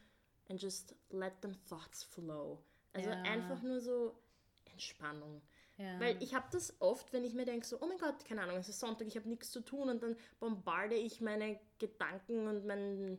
[0.49, 2.59] and just let them thoughts flow.
[2.93, 3.23] Also Ja.
[3.23, 4.17] einfach nur so
[4.73, 5.43] Entspannung.
[5.77, 5.99] Ja.
[6.01, 8.57] Weil ich habe das oft, wenn ich mir denke, so, oh mein Gott, keine Ahnung,
[8.57, 12.67] es ist Sonntag, ich habe nichts zu tun und dann bombarde ich meine Gedanken und
[12.67, 13.19] mein,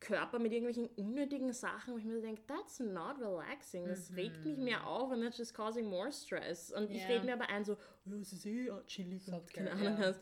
[0.00, 3.86] Körper mit irgendwelchen unnötigen Sachen, wo ich mir so denke, that's not relaxing.
[3.88, 6.70] Das regt mich mehr auf and that's just causing more stress.
[6.70, 7.08] Und ich Ja.
[7.08, 10.14] rede mir aber ein, so, oh, es ist eh chillig und Self-care, keine Ahnung ja.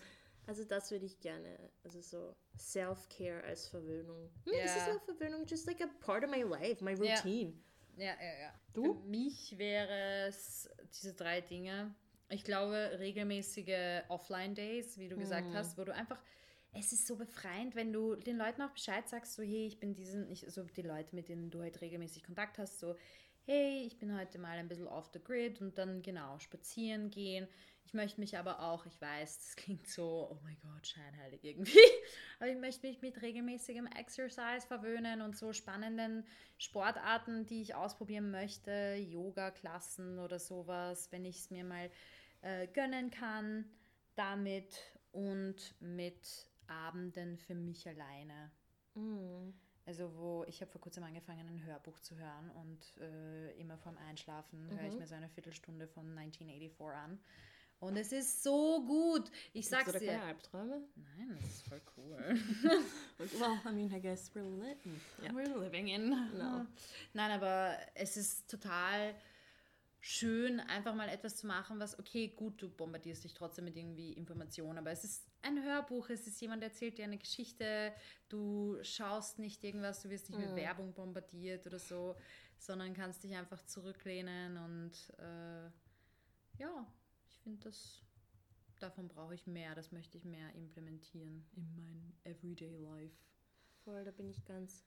[0.47, 4.31] Also das würde ich gerne, also so Self-Care als Verwöhnung.
[4.45, 4.95] Mir ist es Ja.
[4.95, 7.15] auch Verwöhnung, just like a part of my life, my Ja.
[7.21, 7.55] routine.
[7.97, 8.55] Ja, ja, ja.
[8.75, 8.83] Du?
[8.95, 11.95] Für mich wäre es diese drei Dinge.
[12.29, 15.55] Ich glaube, regelmäßige Offline-Days, wie du gesagt Mhm.
[15.55, 16.21] hast, wo du einfach.
[16.77, 19.95] Es ist so befreiend, wenn du den Leuten auch Bescheid sagst, so, hey, ich bin
[19.95, 22.97] diesen, ich, so die Leute, mit denen du halt regelmäßig Kontakt hast, so,
[23.47, 27.47] hey, ich bin heute mal ein bisschen off the grid und dann genau spazieren gehen.
[27.85, 31.79] Ich möchte mich aber auch, ich weiß, das klingt so, oh mein Gott, scheinheilig irgendwie,
[32.41, 36.27] aber ich möchte mich mit regelmäßigem Exercise verwöhnen und so spannenden
[36.59, 41.91] Sportarten, die ich ausprobieren möchte, Yoga-Klassen oder sowas, wenn ich es mir mal
[42.43, 43.67] äh, gönnen kann,
[44.15, 44.81] damit
[45.13, 48.51] und mit Abenden für mich alleine.
[48.95, 49.53] Mm.
[49.87, 53.99] Also wo ich habe vor kurzem angefangen, ein Hörbuch zu hören und äh, immer vorm
[53.99, 54.99] Einschlafen höre ich Mhm.
[54.99, 57.21] mir so eine Viertelstunde von 1984 an.
[57.85, 59.31] Und es ist so gut.
[59.53, 60.23] Ich sag's da keine dir.
[60.23, 60.83] Albträume?
[60.97, 62.19] Nein, das ist voll cool.
[63.19, 65.01] Well, I mean, I guess we're living.
[65.23, 65.31] Ja.
[65.31, 66.11] We're living in.
[66.11, 66.67] No.
[67.13, 69.15] Nein, aber es ist total
[70.01, 74.13] schön, einfach mal etwas zu machen, was, okay, gut, du bombardierst dich trotzdem mit irgendwie
[74.13, 77.91] Informationen, aber es ist ein Hörbuch, es ist jemand, der erzählt dir eine Geschichte,
[78.29, 80.57] du schaust nicht irgendwas, du wirst nicht mit Mhm.
[80.57, 82.17] Werbung bombardiert oder so,
[82.59, 85.71] sondern kannst dich einfach zurücklehnen und äh,
[86.59, 86.87] ja,
[87.45, 88.03] finde das,
[88.81, 93.15] davon brauche ich mehr, das möchte ich mehr implementieren in mein Everyday Life.
[93.85, 94.85] Voll, da bin ich ganz,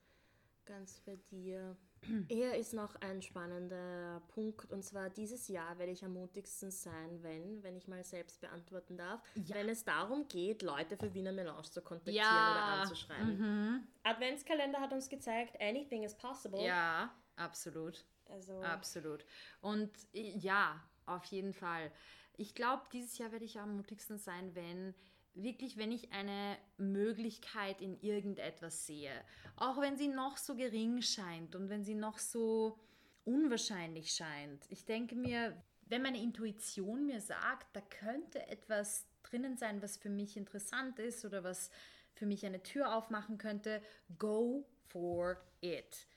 [0.65, 1.77] ganz bei dir.
[2.29, 7.23] Eher ist noch ein spannender Punkt und zwar dieses Jahr werde ich am mutigsten sein,
[7.23, 9.55] wenn, wenn ich mal selbst beantworten darf, Ja.
[9.55, 12.51] wenn es darum geht, Leute für Wiener Melange zu kontaktieren Ja.
[12.51, 13.37] oder anzuschreiben.
[13.39, 13.87] Mhm.
[14.03, 16.61] Adventskalender hat uns gezeigt, anything is possible.
[16.63, 18.05] Ja, absolut.
[18.29, 19.25] Also, Absolut.
[19.61, 21.91] Und äh, ja, auf jeden Fall.
[22.37, 24.93] Ich glaube, dieses Jahr werde ich am mutigsten sein, wenn
[25.33, 29.11] wirklich, wenn ich eine Möglichkeit in irgendetwas sehe,
[29.55, 32.79] auch wenn sie noch so gering scheint und wenn sie noch so
[33.25, 34.65] unwahrscheinlich scheint.
[34.69, 40.09] Ich denke mir, wenn meine Intuition mir sagt, da könnte etwas drinnen sein, was für
[40.09, 41.69] mich interessant ist oder was
[42.13, 43.81] für mich eine Tür aufmachen könnte,
[44.17, 46.07] go for it.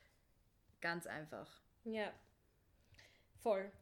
[0.81, 1.61] Ganz einfach.
[1.85, 2.13] ja.
[3.43, 3.73] Voll.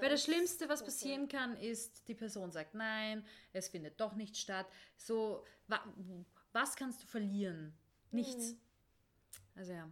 [0.00, 4.36] Weil das Schlimmste, was passieren kann, ist, die Person sagt nein, es findet doch nicht
[4.36, 4.66] statt.
[4.96, 5.80] So, wa
[6.52, 7.76] was kannst du verlieren?
[8.10, 8.52] Nichts.
[8.52, 8.60] Mhm.
[9.56, 9.90] Also ja.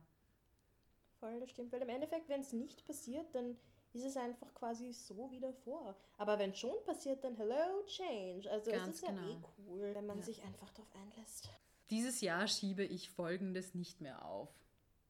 [1.21, 1.73] Voll, das stimmt.
[1.73, 3.57] Weil im Endeffekt, wenn es nicht passiert, dann
[3.93, 5.97] ist es einfach quasi so wieder vor.
[6.19, 8.51] Aber wenn schon passiert, dann hello, change.
[8.51, 9.53] Also Ganz es ist ja eh genau.
[9.69, 10.25] cool, wenn man Ja.
[10.25, 11.51] sich einfach darauf einlässt.
[11.91, 14.49] Dieses Jahr schiebe ich Folgendes nicht mehr auf.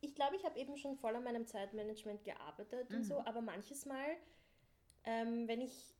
[0.00, 3.04] Ich glaube, ich habe eben schon voll an meinem Zeitmanagement gearbeitet und Mhm.
[3.04, 4.16] so, aber manches Mal,
[5.04, 5.94] ähm, wenn ich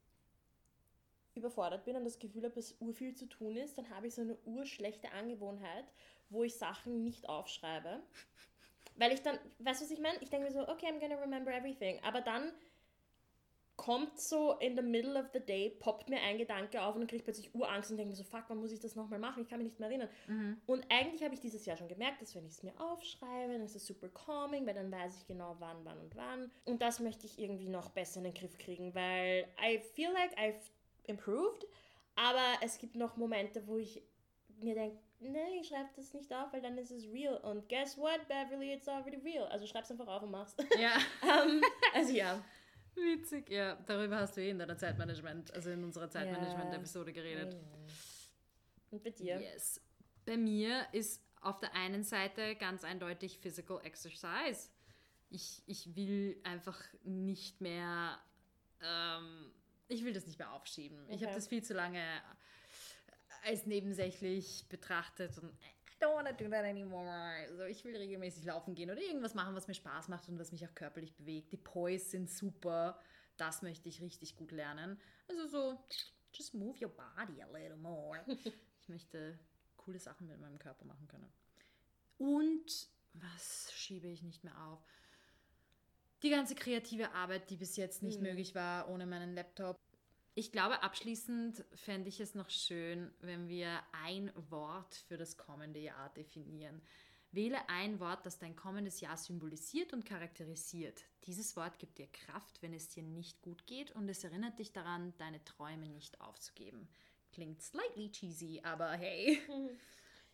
[1.35, 4.23] überfordert bin und das Gefühl habe, dass urviel zu tun ist, dann habe ich so
[4.23, 5.85] eine urschlechte Angewohnheit,
[6.29, 8.03] wo ich Sachen nicht aufschreibe.
[8.97, 10.19] Weil ich dann, weißt du, was ich meine?
[10.21, 11.99] Ich denke mir so, okay, I'm gonna remember everything.
[12.05, 12.53] Aber dann
[13.83, 17.09] kommt so in the middle of the day, poppt mir ein Gedanke auf und dann
[17.09, 19.43] kriege ich plötzlich Urangst und denke mir so, fuck, wann muss ich das nochmal machen?
[19.43, 20.09] Ich kann mich nicht mehr erinnern.
[20.66, 23.62] Und eigentlich habe ich dieses Jahr schon gemerkt, dass wenn ich es mir aufschreibe, dann
[23.62, 26.53] ist es super calming, weil dann weiß ich genau wann, wann und wann.
[26.64, 30.39] Und das möchte ich irgendwie noch besser in den Griff kriegen, weil I feel like
[30.39, 30.70] I've
[31.09, 31.66] improved,
[32.14, 34.01] aber es gibt noch Momente, wo ich
[34.61, 37.37] mir denke, nee, ich schreibe das nicht auf, weil dann ist es real.
[37.39, 39.47] Und guess what, Beverly, it's already real.
[39.49, 40.55] Also schreib's einfach auf und mach's.
[40.78, 41.62] Ja, Ähm,
[41.95, 42.45] also ja.
[42.97, 43.51] Witzig.
[43.51, 47.57] Ja, darüber hast du eh in deiner Zeitmanagement, also in unserer Zeitmanagement-Episode geredet.
[48.90, 49.40] Und bei dir?
[49.40, 49.80] Yes.
[50.24, 54.70] Bei mir ist auf der einen Seite ganz eindeutig Physical Exercise.
[55.30, 58.18] Ich, ich will einfach nicht mehr,
[58.80, 59.51] ähm,
[59.88, 60.99] ich will das nicht mehr aufschieben.
[61.09, 61.34] Ich habe Okay.
[61.34, 62.05] das viel zu lange
[63.45, 65.53] als nebensächlich betrachtet und
[66.03, 67.09] don't wanna do that anymore.
[67.49, 70.53] Also ich will regelmäßig laufen gehen oder irgendwas machen, was mir Spaß macht und was
[70.53, 71.53] mich auch körperlich bewegt.
[71.53, 72.99] Die Poise sind super.
[73.37, 75.01] Das möchte ich richtig gut lernen.
[75.29, 75.85] Also so,
[76.33, 78.21] just move your body a little more.
[78.83, 79.39] Ich möchte
[79.77, 81.33] coole Sachen mit meinem Körper machen können.
[82.19, 84.85] Und was schiebe ich nicht mehr auf?
[86.25, 88.27] Die ganze kreative Arbeit, die bis jetzt nicht Mhm.
[88.27, 89.77] möglich war ohne meinen Laptop.
[90.35, 95.78] Ich glaube, abschließend fände ich es noch schön, wenn wir ein Wort für das kommende
[95.78, 96.80] Jahr definieren.
[97.33, 101.05] Wähle ein Wort, das dein kommendes Jahr symbolisiert und charakterisiert.
[101.24, 104.72] Dieses Wort gibt dir Kraft, wenn es dir nicht gut geht und es erinnert dich
[104.72, 106.89] daran, deine Träume nicht aufzugeben.
[107.33, 109.39] Klingt slightly cheesy, aber hey,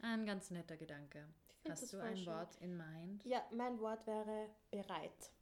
[0.00, 1.24] ein ganz netter Gedanke.
[1.68, 2.26] Hast du ein schön.
[2.26, 3.24] Wort in mind?
[3.24, 5.32] Ja, mein Wort wäre bereit.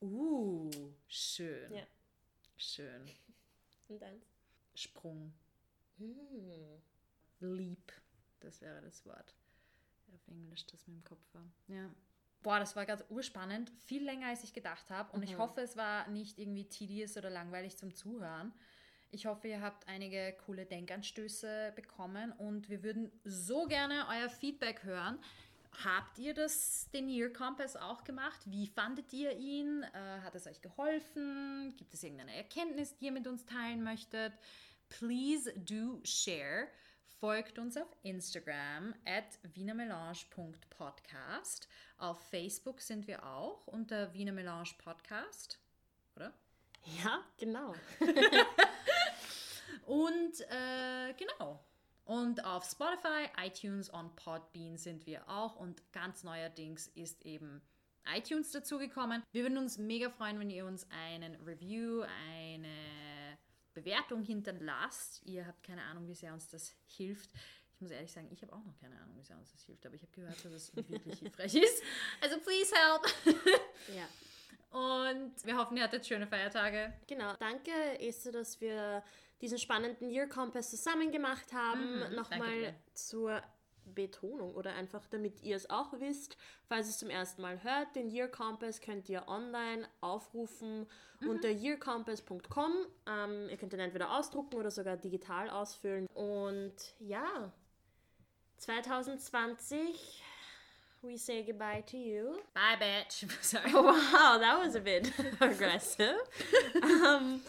[0.00, 0.70] Uh,
[1.06, 1.72] schön.
[1.72, 1.86] Ja.
[2.56, 3.10] Schön.
[3.88, 4.24] Und eins?
[4.74, 5.32] Sprung.
[5.98, 6.82] Hm.
[7.40, 7.92] Leap.
[8.40, 9.34] Das wäre das Wort.
[10.14, 11.50] Auf Englisch, das mir im Kopf war.
[11.68, 11.90] Ja.
[12.42, 13.70] Boah, das war gerade urspannend.
[13.84, 15.12] Viel länger, als ich gedacht habe.
[15.12, 18.52] Und ich hoffe, es war nicht irgendwie tedious oder langweilig zum Zuhören.
[19.10, 24.84] Ich hoffe, ihr habt einige coole Denkanstöße bekommen und wir würden so gerne euer Feedback
[24.84, 25.18] hören.
[25.84, 28.40] Habt ihr das, den Year Compass auch gemacht?
[28.46, 29.84] Wie fandet ihr ihn?
[29.84, 31.74] Äh, hat es euch geholfen?
[31.76, 34.32] Gibt es irgendeine Erkenntnis, die ihr mit uns teilen möchtet?
[34.88, 36.68] Please do share.
[37.20, 41.68] Folgt uns auf Instagram at wienermelange.podcast.
[41.98, 45.58] Auf Facebook sind wir auch unter Wiener Melange Podcast,
[46.16, 46.32] oder?
[47.02, 47.74] Ja, genau.
[49.86, 51.60] Und äh, genau.
[52.08, 55.56] Und auf Spotify, iTunes und Podbean sind wir auch.
[55.56, 57.60] Und ganz neuerdings ist eben
[58.16, 59.22] iTunes dazugekommen.
[59.30, 63.36] Wir würden uns mega freuen, wenn ihr uns einen Review, eine
[63.74, 65.20] Bewertung hinterlasst.
[65.26, 67.28] Ihr habt keine Ahnung, wie sehr uns das hilft.
[67.74, 69.84] Ich muss ehrlich sagen, ich habe auch noch keine Ahnung, wie sehr uns das hilft,
[69.84, 71.82] aber ich habe gehört, dass es wirklich hilfreich ist.
[72.22, 73.36] Also please help.
[73.94, 74.08] Ja.
[74.70, 76.92] Und wir hoffen, ihr hattet schöne Feiertage.
[77.06, 77.34] Genau.
[77.38, 79.02] Danke, Esther, dass wir
[79.40, 82.00] diesen spannenden Year Compass zusammen gemacht haben.
[82.08, 83.42] Mhm, Nochmal zur
[83.94, 86.36] Betonung oder einfach damit ihr es auch wisst,
[86.68, 90.86] falls ihr es zum ersten Mal hört, den Year Compass könnt ihr online aufrufen
[91.20, 91.30] Mhm.
[91.30, 92.72] unter yearcompass.com.
[93.08, 96.06] Ähm, ihr könnt ihn entweder ausdrucken oder sogar digital ausfüllen.
[96.14, 97.50] Und ja,
[98.58, 100.22] 2020,
[101.02, 102.36] we say goodbye to you.
[102.54, 103.24] Bye, bitch.
[103.42, 103.72] Sorry.
[103.74, 106.14] Oh, wow, that was a bit aggressive.
[106.82, 107.40] um,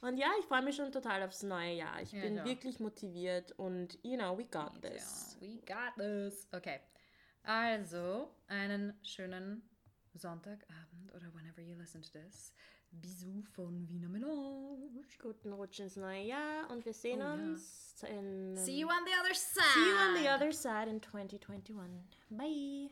[0.00, 2.00] und ja, ich freue mich schon total aufs neue Jahr.
[2.02, 2.44] Ich Ja, bin auch.
[2.44, 5.36] wirklich motiviert und, you know, we got this.
[5.40, 6.46] Ja, we got this.
[6.52, 6.80] Okay.
[7.42, 9.62] Also, einen schönen
[10.14, 12.52] Sonntagabend oder whenever you listen to this.
[12.90, 15.04] Bisous von Wiener Melange.
[15.20, 17.34] Guten Rutsch ins neue Jahr und wir sehen Oh, ja.
[17.34, 18.56] uns in.
[18.56, 19.62] See you on the other side.
[19.74, 21.90] See you on the other side in 2021.
[22.30, 22.86] Bye.